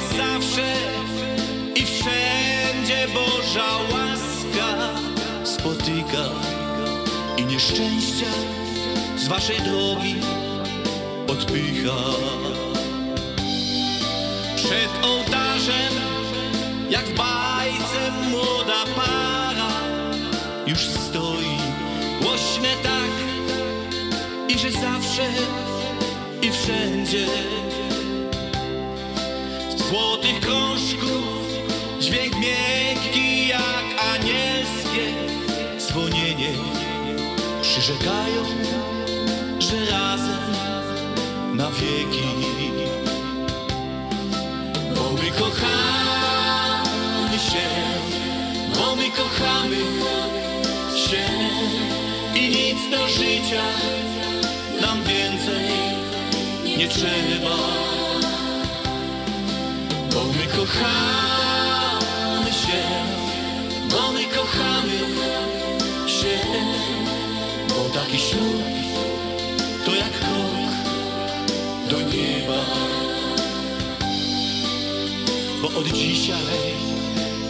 [0.00, 0.74] Zawsze
[1.74, 4.94] i wszędzie Boża łaska
[5.44, 6.24] spotyka
[7.36, 8.30] i nieszczęścia
[9.16, 10.16] z waszej drogi
[11.28, 11.96] odpycha.
[14.56, 15.92] Przed ołtarzem,
[16.90, 19.70] jak w bajce młoda para,
[20.66, 21.56] już stoi
[22.22, 23.12] głośne tak,
[24.48, 25.28] i że zawsze
[26.42, 27.26] i wszędzie
[29.88, 31.24] złotych krążków
[32.00, 33.84] dźwięk miękki jak
[34.14, 35.06] anielskie
[35.78, 36.52] dzwonienie.
[37.62, 38.44] Przyrzekają,
[39.58, 40.54] że razem
[41.54, 42.26] na wieki.
[44.94, 45.68] Bo my kochamy
[47.38, 47.68] się
[48.76, 49.76] bo my kochamy
[50.96, 51.26] się.
[52.34, 53.64] I nic do życia
[54.80, 55.68] nam więcej
[56.78, 57.56] nie trzeba
[60.36, 60.92] my kochamy
[62.52, 62.82] się
[63.90, 64.98] bo my kochamy
[66.06, 66.38] się.
[67.68, 68.62] Bo taki ślub
[69.84, 70.70] to jak krok
[71.90, 72.64] do nieba.
[75.62, 76.74] Bo od dzisiaj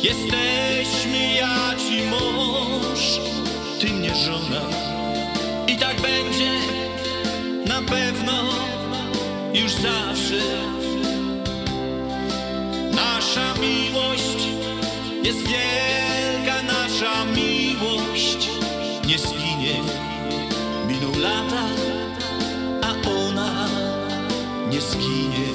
[0.02, 3.20] jesteśmy ja ci mąż
[3.80, 4.60] ty mnie żona.
[5.68, 6.52] I tak będzie
[7.66, 8.32] na pewno
[9.54, 10.76] już zawsze
[13.36, 14.48] nasza miłość.
[15.22, 18.48] Jest wielka nasza miłość.
[19.06, 19.80] Nie zginie.
[20.88, 21.64] Miną lata
[22.82, 23.68] a ona
[24.70, 25.46] nie zginie.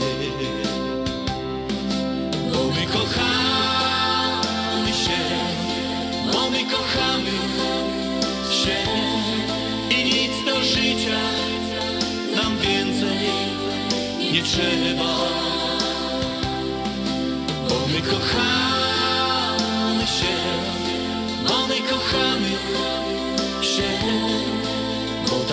[2.53, 5.21] Bo my kochamy się.
[6.33, 7.31] Bo my kochamy
[8.63, 8.77] się.
[9.89, 11.21] I nic do życia
[12.35, 13.29] nam więcej
[14.33, 15.30] nie trzeba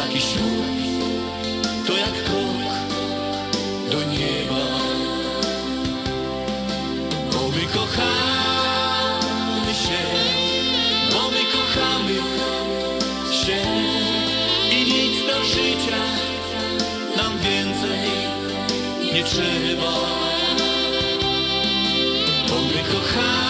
[0.09, 0.67] taki ślub
[1.87, 2.75] to jak krok
[3.91, 4.65] do nieba.
[7.33, 8.15] Bo my kochamy
[9.75, 10.03] się
[11.13, 12.15] bo my kochamy
[13.43, 13.61] się
[14.71, 16.03] i nic do życia
[17.17, 18.11] nam więcej
[19.15, 19.93] nie trzeba.
[22.49, 23.48] Bo my kochamy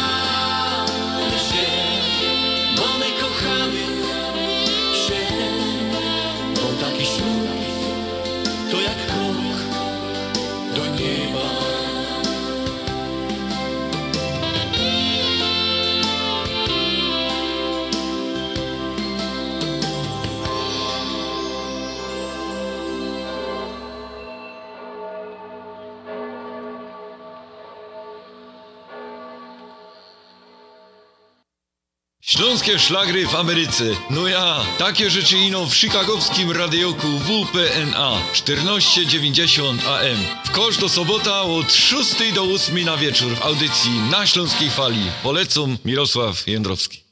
[32.77, 33.85] Szlagry w Ameryce.
[34.11, 40.19] No ja, takie rzeczy ino w chicagowskim radioku WPNA 1490 AM.
[40.45, 45.11] W kosz do sobota od 6 do 8 na wieczór w audycji na Śląskiej Fali.
[45.23, 47.05] Polecam Mirosław Jędrowski.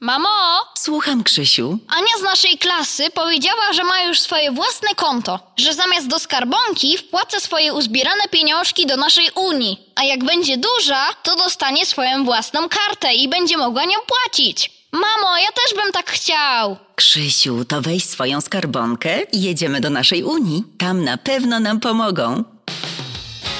[0.00, 0.28] Mamo!
[0.78, 1.78] Słucham, Krzysiu.
[1.88, 6.98] Ania z naszej klasy powiedziała, że ma już swoje własne konto, że zamiast do skarbonki
[6.98, 12.68] wpłaca swoje uzbierane pieniążki do naszej Unii, a jak będzie duża, to dostanie swoją własną
[12.68, 14.70] kartę i będzie mogła nią płacić.
[14.94, 16.76] Mamo, ja też bym tak chciał.
[16.94, 20.64] Krzysiu, to weź swoją skarbonkę i jedziemy do naszej Unii.
[20.78, 22.44] Tam na pewno nam pomogą.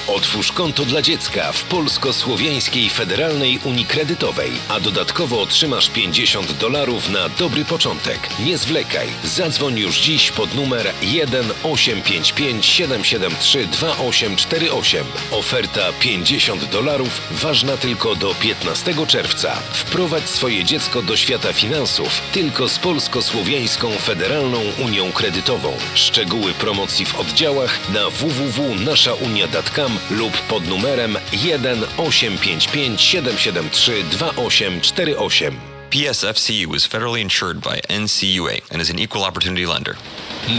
[0.07, 7.29] Otwórz konto dla dziecka w Polsko-Słowiańskiej Federalnej Unii Kredytowej, a dodatkowo otrzymasz 50 dolarów na
[7.29, 8.29] dobry początek.
[8.39, 9.07] Nie zwlekaj.
[9.23, 15.05] Zadzwoń już dziś pod numer 1 855 773 2848.
[15.31, 19.55] Oferta 50 dolarów ważna tylko do 15 czerwca.
[19.73, 25.77] Wprowadź swoje dziecko do świata finansów tylko z Polsko-Słowiańską Federalną Unią Kredytową.
[25.95, 35.59] Szczegóły promocji w oddziałach na www.naszaunia.com lub pod numerem 1 855 773 2848.
[35.89, 39.95] PSFCU is federally insured by NCUA and is an equal opportunity lender.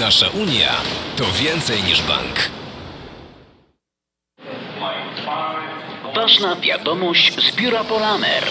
[0.00, 0.74] Nasza Unia
[1.16, 2.50] to więcej niż bank.
[6.14, 8.44] Ważna wiadomość z biura Polamer.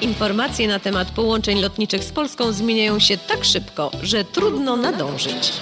[0.00, 5.52] Informacje na temat połączeń lotniczych z Polską zmieniają się tak szybko, że trudno nadążyć.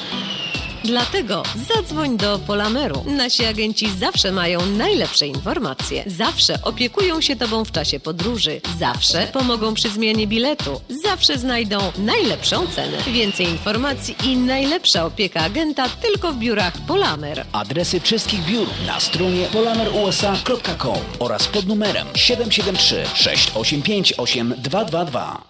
[0.85, 1.43] Dlatego
[1.75, 3.05] zadzwoń do Polameru.
[3.07, 6.05] Nasi agenci zawsze mają najlepsze informacje.
[6.07, 8.61] Zawsze opiekują się Tobą w czasie podróży.
[8.79, 10.81] Zawsze pomogą przy zmianie biletu.
[11.05, 12.99] Zawsze znajdą najlepszą cenę.
[13.13, 17.47] Więcej informacji i najlepsza opieka agenta tylko w biurach Polamer.
[17.53, 25.50] Adresy wszystkich biur na stronie polamerusa.com oraz pod numerem 773 685 8222.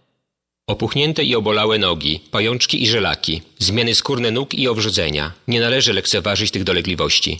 [0.71, 5.31] Opuchnięte i obolałe nogi, pajączki i żelaki, zmiany skórne nóg i owrzodzenia.
[5.47, 7.39] Nie należy lekceważyć tych dolegliwości.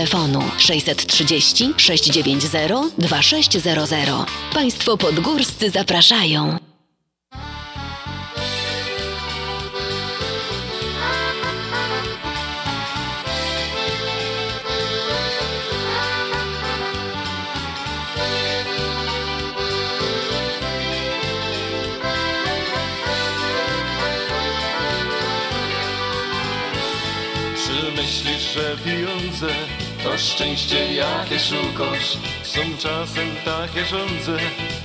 [0.01, 4.09] telefonu 630 690 2600.
[4.53, 6.57] Państwo podgórscy zapraszają.
[27.65, 29.47] Czy myślisz, że pieniądze
[30.03, 34.37] to szczęście jakie szukasz Są czasem takie żądze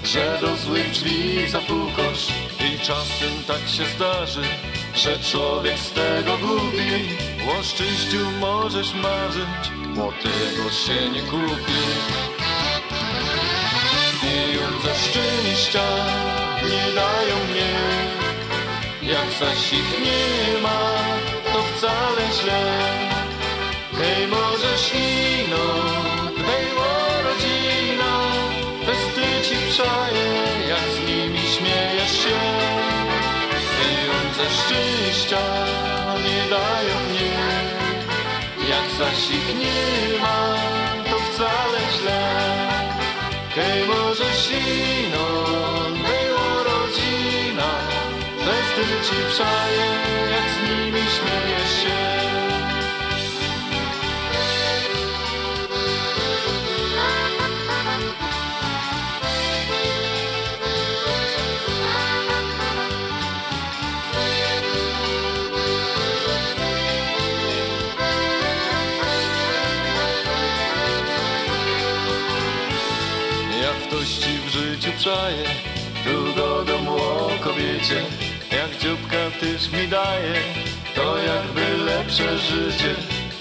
[0.05, 2.29] Że do złych drzwi zapukasz.
[2.61, 4.43] I czasem tak się zdarzy
[4.95, 7.09] Że człowiek z tego gubi.
[7.51, 11.83] O szczęściu możesz marzyć Bo tego się nie kupi.
[14.21, 15.87] Pieniądze szczęścia
[16.63, 17.77] nie dają mnie.
[19.03, 20.79] Jak zaś ich nie ma
[21.53, 23.16] To wcale źle
[23.99, 25.67] Hej, możesz ino,
[26.39, 28.13] dbej o rodzinę,
[28.87, 30.29] festy ci przaje,
[30.69, 32.39] jak z nimi śmiejesz się.
[33.79, 35.45] Pieniądze szczęścia
[36.25, 37.37] nie dają mnie,
[38.69, 40.55] jak zaś ich nie ma,
[41.11, 42.23] to wcale źle.
[43.55, 45.27] Hej, możesz ino,
[45.99, 47.71] dbej o rodzinę,
[48.45, 49.87] festy ci przaje,
[50.31, 51.06] jak z nimi
[75.07, 75.45] w życiu przaje
[76.05, 78.03] Tu do domu o kobiecie
[78.53, 80.35] Jak dzióbka tyż mi daje.
[80.95, 82.95] To jakby lepsze życie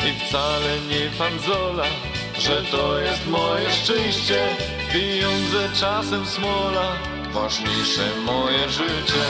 [0.07, 1.83] I wcale nie fanzola
[2.39, 4.47] Że to jest moje szczęście.
[4.93, 6.95] Pieniądze czasem smola
[7.33, 9.25] Ważniejsze moje życie.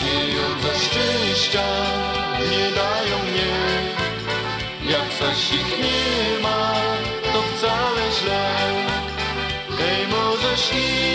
[0.00, 1.66] Pieniądze szczęścia
[2.50, 3.52] nie dają mnie
[4.92, 6.21] Jak zaś ich nie
[10.62, 11.11] możesz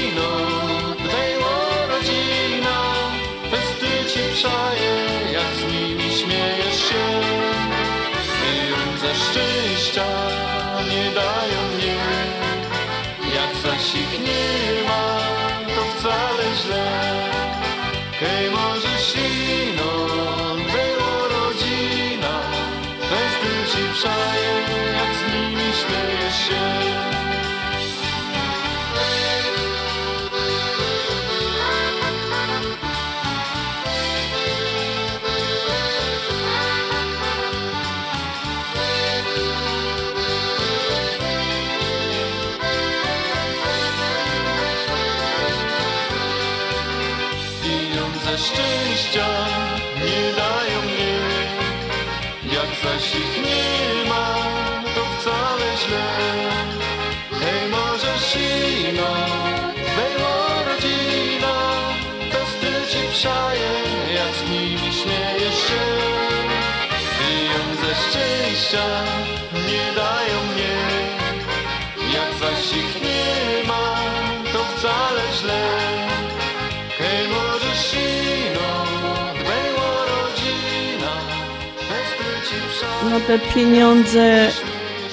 [83.18, 84.50] No te pieniądze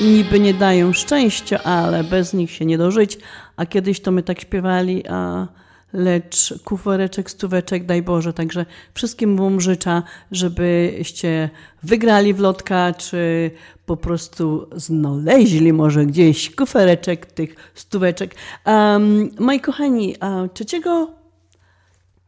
[0.01, 3.19] niby nie dają szczęścia, ale bez nich się nie dożyć.
[3.57, 5.49] A kiedyś to my tak śpiewali, a
[5.93, 8.33] lecz kufereczek, stóweczek, daj Boże.
[8.33, 11.51] Także wszystkim wam życzę, żebyście
[11.83, 13.51] wygrali w lotka, czy
[13.87, 18.35] po prostu znaleźli może gdzieś kufereczek tych stóweczek.
[18.67, 20.65] Um, moi kochani, a 3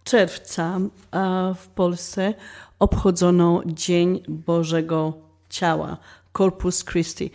[0.05, 0.81] czerwca
[1.57, 2.35] w Polsce
[2.79, 5.97] obchodzono Dzień Bożego Ciała,
[6.33, 7.31] Corpus Christi.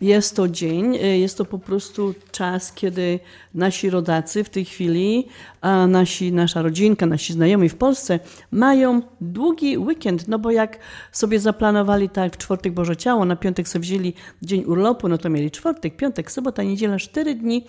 [0.00, 3.20] Jest to dzień, y, jest to po prostu czas, kiedy
[3.54, 5.26] nasi rodacy w tej chwili,
[5.60, 8.20] a nasi, nasza rodzinka, nasi znajomi w Polsce
[8.50, 10.78] mają długi weekend, no bo jak
[11.12, 15.30] sobie zaplanowali tak w czwartek Boże Ciało, na piątek sobie wzięli dzień urlopu, no to
[15.30, 17.64] mieli czwartek, piątek, sobota, niedziela, cztery dni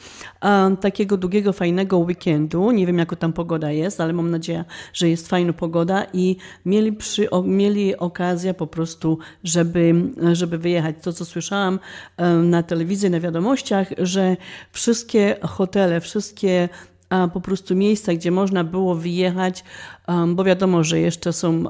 [0.81, 2.71] takiego długiego, fajnego weekendu.
[2.71, 6.35] Nie wiem, jaka tam pogoda jest, ale mam nadzieję, że jest fajna pogoda i
[6.65, 9.93] mieli, przy, o, mieli okazję po prostu, żeby,
[10.33, 10.95] żeby wyjechać.
[11.01, 11.79] To, co słyszałam
[12.43, 14.38] na telewizji, na wiadomościach, że
[14.72, 16.69] wszystkie hotele, wszystkie
[17.34, 19.64] po prostu miejsca, gdzie można było wyjechać,
[20.27, 21.64] bo wiadomo, że jeszcze są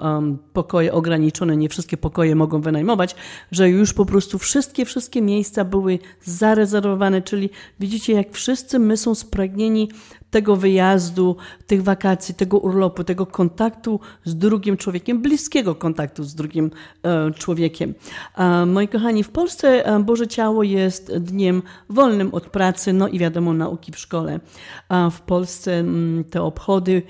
[0.53, 3.15] pokoje ograniczone, nie wszystkie pokoje mogą wynajmować,
[3.51, 7.49] że już po prostu wszystkie, wszystkie miejsca były zarezerwowane, czyli
[7.79, 9.89] widzicie, jak wszyscy my są spragnieni
[10.31, 11.35] tego wyjazdu,
[11.67, 16.71] tych wakacji, tego urlopu, tego kontaktu z drugim człowiekiem, bliskiego kontaktu z drugim
[17.03, 17.93] e, człowiekiem.
[18.37, 23.19] E, moi kochani, w Polsce e, Boże Ciało jest dniem wolnym od pracy, no i
[23.19, 24.39] wiadomo, nauki w szkole.
[25.11, 27.01] W Polsce m, te obchody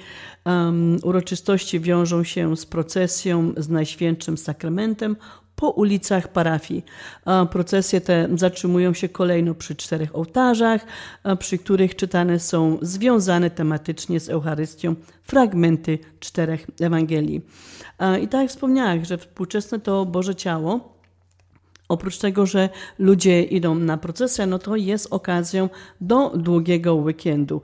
[1.04, 5.16] uroczystości wiążą się z procesją z Najświętszym Sakramentem
[5.62, 6.86] po ulicach parafii.
[7.52, 10.86] Procesje te zatrzymują się kolejno przy czterech ołtarzach,
[11.40, 17.42] przy których czytane są związane tematycznie z Eucharystią fragmenty czterech Ewangelii.
[18.22, 20.92] I tak jak wspomniałam, że współczesne to Boże Ciało
[21.90, 22.70] Oprócz tego, że
[23.00, 25.70] ludzie idą na procesję, no to jest okazją
[26.02, 27.62] do długiego weekendu.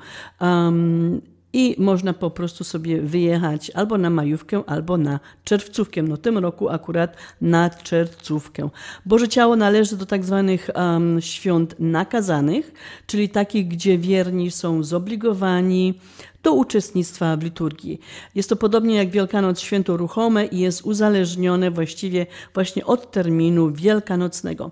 [1.58, 6.04] I można po prostu sobie wyjechać albo na majówkę, albo na czerwcówkę.
[6.04, 8.70] No tym roku akurat na czerwcówkę.
[9.06, 12.74] Boże Ciało należy do tak zwanych um, świąt nakazanych,
[13.08, 16.00] czyli takich, gdzie wierni są zobligowani
[16.48, 18.00] do uczestnictwa w liturgii.
[18.36, 24.72] Jest to podobnie jak Wielkanoc święto ruchome i jest uzależnione właściwie właśnie od terminu wielkanocnego.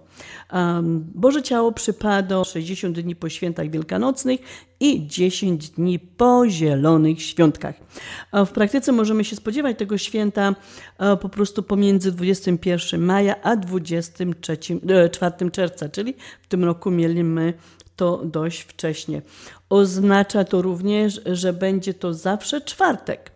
[1.15, 4.39] Boże Ciało przypada 60 dni po świętach wielkanocnych
[4.79, 7.75] i 10 dni po zielonych świątkach.
[8.33, 10.55] W praktyce możemy się spodziewać tego święta
[10.99, 14.57] e, po prostu pomiędzy 21 maja a 23,
[14.89, 17.53] e, 4 czerwca, czyli w tym roku mieliśmy
[17.95, 19.21] to dość wcześnie.
[19.69, 23.31] Oznacza to również, że będzie to zawsze czwartek.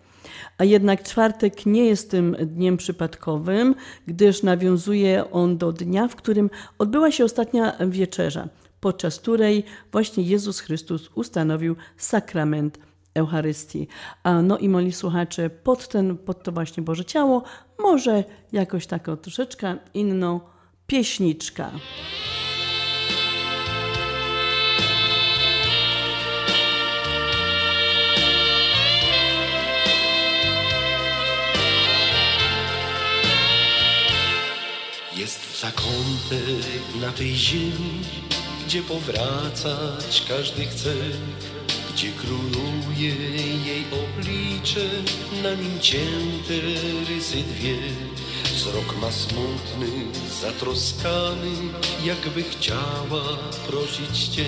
[0.58, 3.76] A jednak czwartek nie jest tym dniem przypadkowym,
[4.08, 8.48] gdyż nawiązuje on do dnia, w którym odbyła się ostatnia wieczerza,
[8.80, 12.80] podczas której właśnie Jezus Chrystus ustanowił sakrament
[13.14, 13.88] Eucharystii.
[14.24, 17.44] A no i moi słuchacze, pod, ten, pod to właśnie Boże Ciało,
[17.80, 20.40] może jakoś taką troszeczkę inną
[20.88, 21.72] pieśniczka.
[37.02, 38.02] Na tej ziemi,
[38.66, 40.94] gdzie powracać każdy chce,
[41.94, 43.16] gdzie króluje
[43.66, 44.90] jej oblicze,
[45.44, 46.54] na nim cięte
[47.10, 47.78] rysy dwie.
[48.44, 49.88] Wzrok ma smutny,
[50.42, 51.52] zatroskany,
[52.06, 53.38] jakby chciała
[53.68, 54.46] prosić Cię,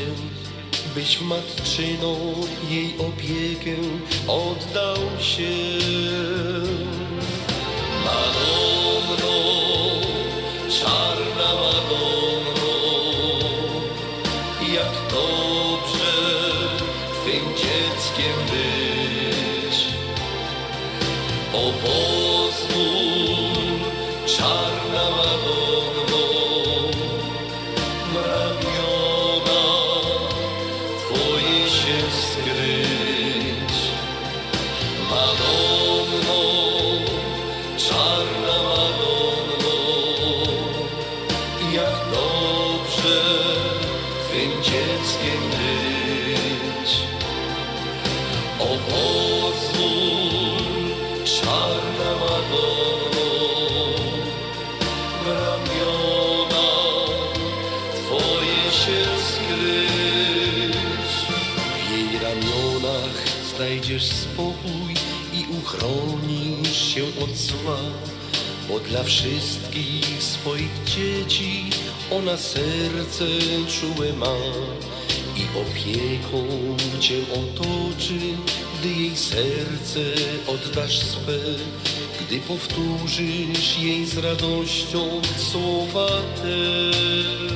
[0.96, 2.36] byś w matczyną
[2.70, 3.76] jej opiekę
[4.28, 5.52] oddał się.
[8.06, 9.61] Madonno,
[10.82, 12.74] czarna Madonno,
[14.74, 16.14] jak dobrze
[17.14, 19.88] Twym dzieckiem być.
[21.54, 22.21] O pozwól,
[68.92, 71.70] dla wszystkich swoich dzieci
[72.12, 73.26] ona serce
[73.68, 74.36] czułe ma
[75.36, 76.48] i opieką
[77.00, 78.20] cię otoczy,
[78.80, 80.00] gdy jej serce
[80.48, 81.40] oddasz swe,
[82.22, 86.08] gdy powtórzysz jej z radością słowa
[86.42, 87.51] te.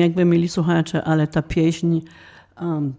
[0.00, 2.00] Wiem, jak wy mieli słuchacze, ale ta pieśń
[2.60, 2.94] um,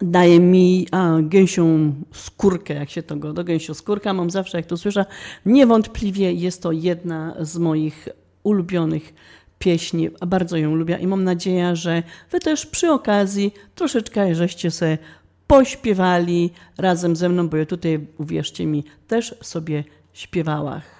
[0.00, 4.66] daje mi a, gęsią skórkę, jak się to go, do gęsią skórka mam zawsze, jak
[4.66, 5.04] to słyszę.
[5.46, 8.08] Niewątpliwie jest to jedna z moich
[8.42, 9.14] ulubionych
[9.58, 14.98] pieśni, bardzo ją lubię i mam nadzieję, że wy też przy okazji troszeczkę żeście se
[15.46, 20.93] pośpiewali razem ze mną, bo ja tutaj, uwierzcie mi, też sobie śpiewała.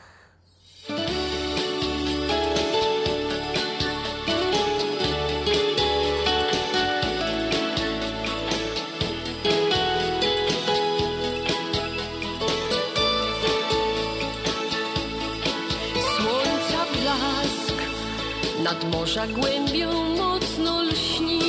[18.65, 21.41] Nad morza głębią mocno lśni.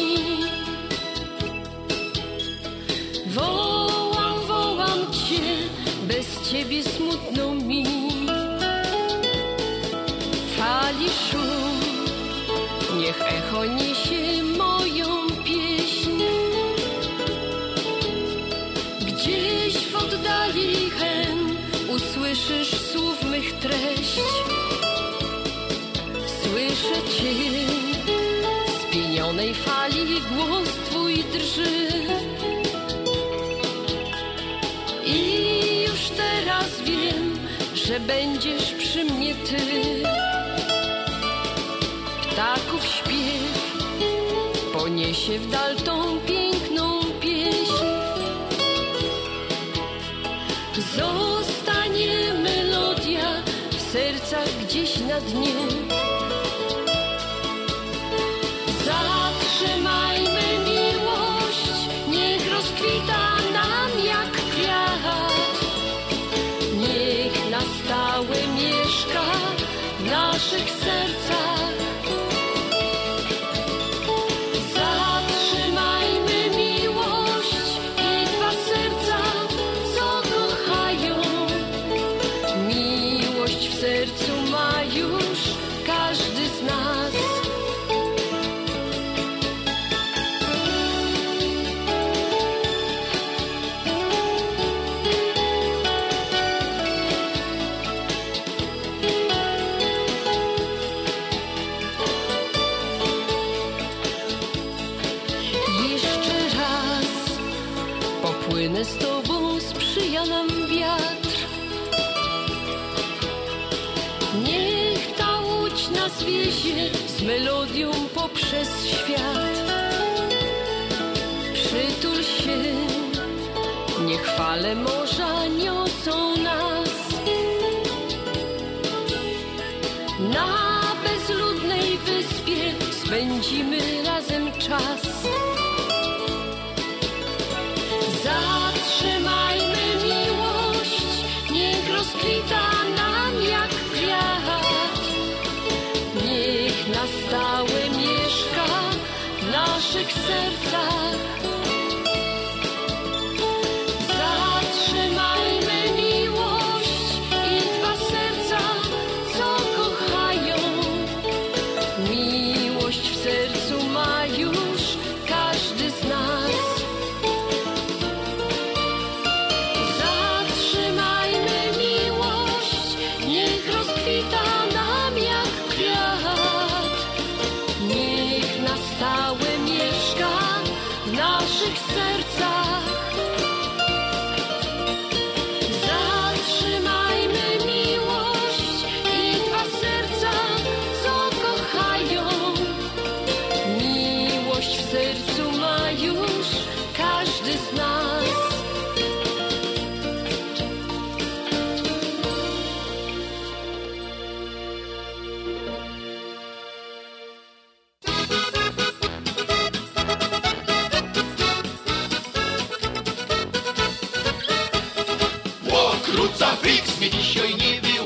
[3.27, 5.43] Wołam, wołam cię,
[6.07, 7.85] bez ciebie smutno mi.
[10.57, 11.77] Fali szum,
[12.99, 16.23] niech echo niesie moją pieśń.
[19.07, 21.39] Gdzieś w oddali hen
[21.95, 24.54] usłyszysz słów mych treść.
[26.85, 27.33] Słyszę cię,
[28.81, 31.87] spienionej fali głos twój drży.
[35.05, 37.39] I już teraz wiem,
[37.73, 39.57] że będziesz przy mnie ty.
[42.21, 43.77] Ptaków śpiew
[44.73, 47.85] poniesie w dal tą piękną pieśń.
[50.95, 55.84] Zostanie melodia w sercach gdzieś na dnie.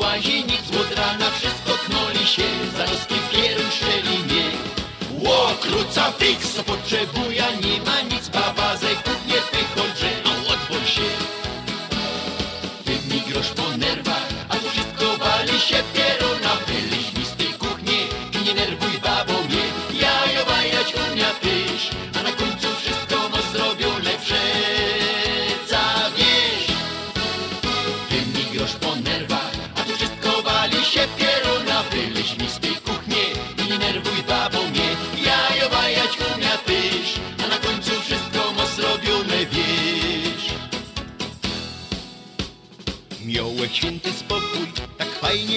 [0.09, 0.99] łazienic od
[1.31, 2.43] wszystko knoli się,
[2.77, 4.43] zaroski w pierwszelinie.
[5.19, 7.78] Ło, kruca fix, potrzebuje nie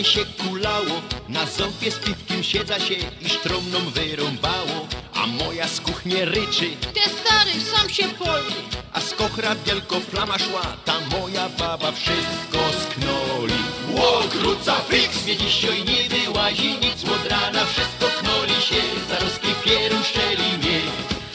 [0.02, 4.88] Się kulało, na ząbie z piwkiem siedza się i sztrumną wyrąbało.
[5.14, 8.54] A moja z kuchni ryczy, Te stary, sam się poli.
[8.92, 13.62] A z kochra wielko flama szła, ta moja baba wszystko sknoli.
[13.90, 15.26] Łokruca fix!
[15.26, 20.80] Nie dziś oj nie wyłazi nic od rana, wszystko knoli się, zarosty pieru szczelinie.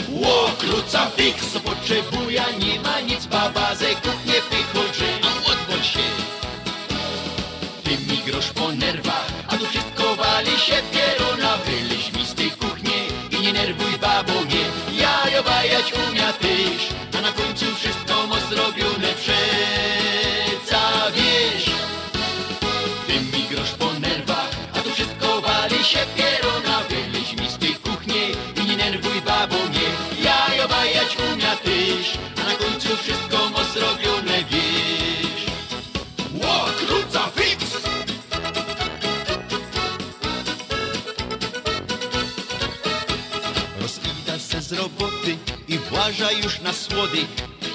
[0.09, 1.51] Łokruca fix!
[1.53, 4.16] Co potrzebuje, nie ma nic, baba ze kuchni.
[46.97, 47.25] młody.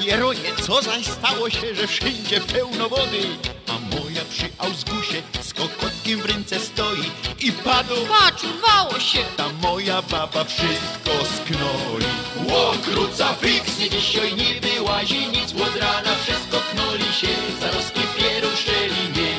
[0.00, 3.22] Pieronie, co zaś stało się, że wszędzie pełno wody?
[3.68, 7.96] A moja przy Ausgusie z kokotkiem w ręce stoi i padło.
[8.08, 9.18] Patrz, urwało się.
[9.36, 12.12] Ta moja baba wszystko sknoli.
[12.50, 19.34] Łokruca fiksnie dzisiaj nie wyłazi nic, od rana wszystko knoli się, zarostki pieruszeli nie.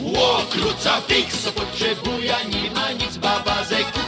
[0.00, 4.00] Łokruca fikso potrzebuje, nie ma nic, baba zeku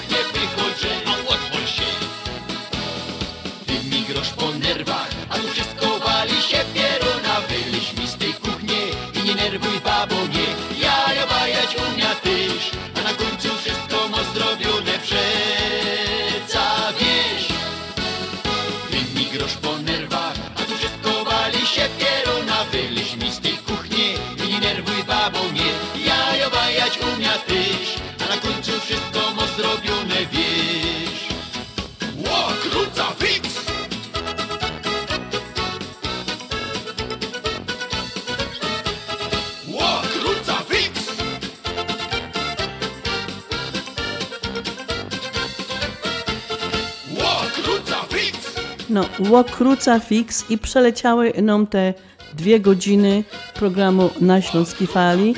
[49.20, 51.94] Łokrucafix i przeleciały nam te
[52.34, 53.24] dwie godziny
[53.54, 55.34] programu na Śląskiej Fali,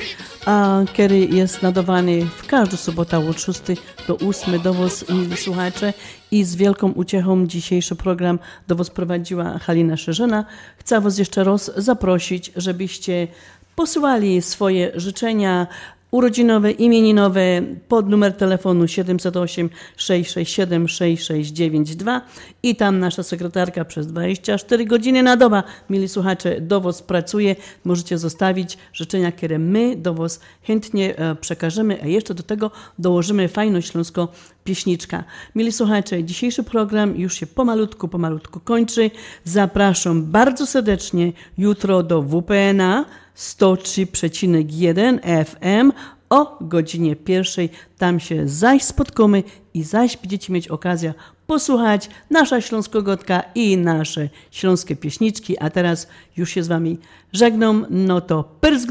[0.46, 3.60] a który jest nadawany w każdą sobotę od 6
[4.08, 5.92] do 8 do Was, mili słuchacze.
[6.30, 8.38] I z wielką uciechą dzisiejszy program
[8.68, 10.44] do Was prowadziła Halina Szerzyna.
[10.78, 13.28] Chcę Was jeszcze raz zaprosić, żebyście
[13.76, 15.66] posyłali swoje życzenia,
[16.10, 22.20] urodzinowe, imieninowe pod numer telefonu 708 667 6692
[22.62, 27.56] i tam nasza sekretarka przez 24 godziny na doba, mili słuchacze, do Was pracuje.
[27.84, 33.48] Możecie zostawić życzenia, które my do Was chętnie e, przekażemy, a jeszcze do tego dołożymy
[33.48, 34.28] fajną śląską
[34.64, 35.24] pieśniczka.
[35.54, 39.10] Mili słuchacze, dzisiejszy program już się pomalutku, pomalutku kończy.
[39.44, 43.04] Zapraszam bardzo serdecznie jutro do WPNA
[43.40, 45.92] 103,1 FM
[46.30, 47.70] o godzinie pierwszej.
[47.98, 49.42] Tam się zaś spotkamy
[49.74, 51.14] i zaś będziecie mieć okazję
[51.46, 55.58] posłuchać nasza Śląskogotka i nasze śląskie pieśniczki.
[55.58, 56.98] A teraz już się z Wami
[57.32, 57.86] żegnam.
[57.90, 58.82] No to pyrz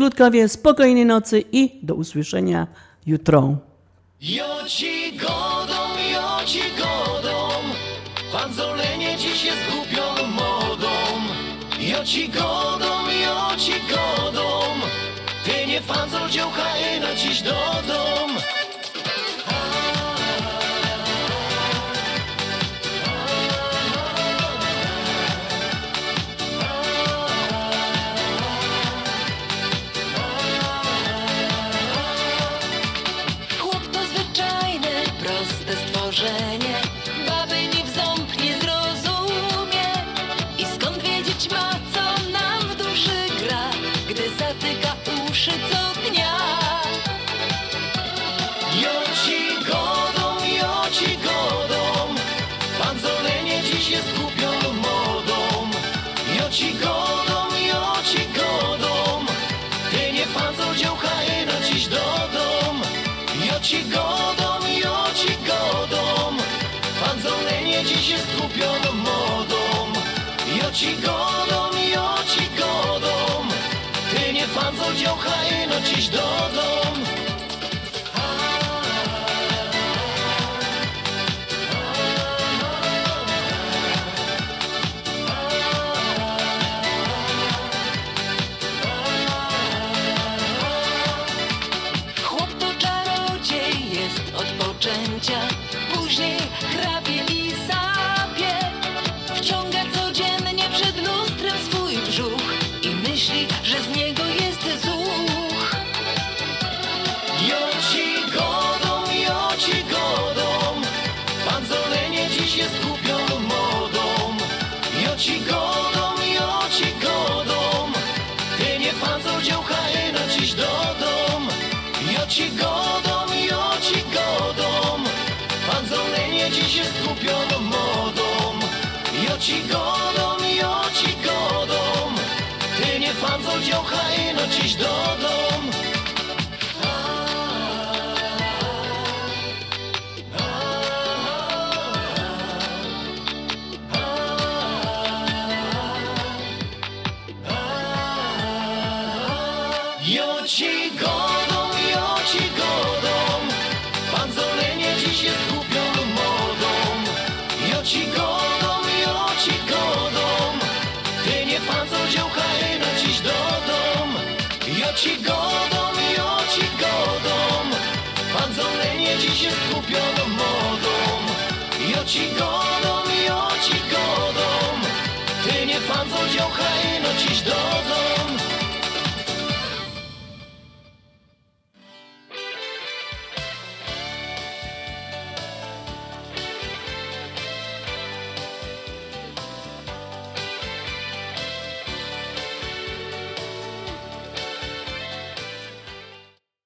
[0.48, 2.68] spokojnej nocy i do usłyszenia
[3.06, 3.58] jutro.
[4.22, 5.82] Jo ci godą,
[6.14, 7.50] jo ci godą,
[8.32, 10.90] fanzolenie dziś jest głupią modą.
[11.80, 12.59] Jo ci godą,
[17.42, 17.52] do
[17.88, 18.59] dom.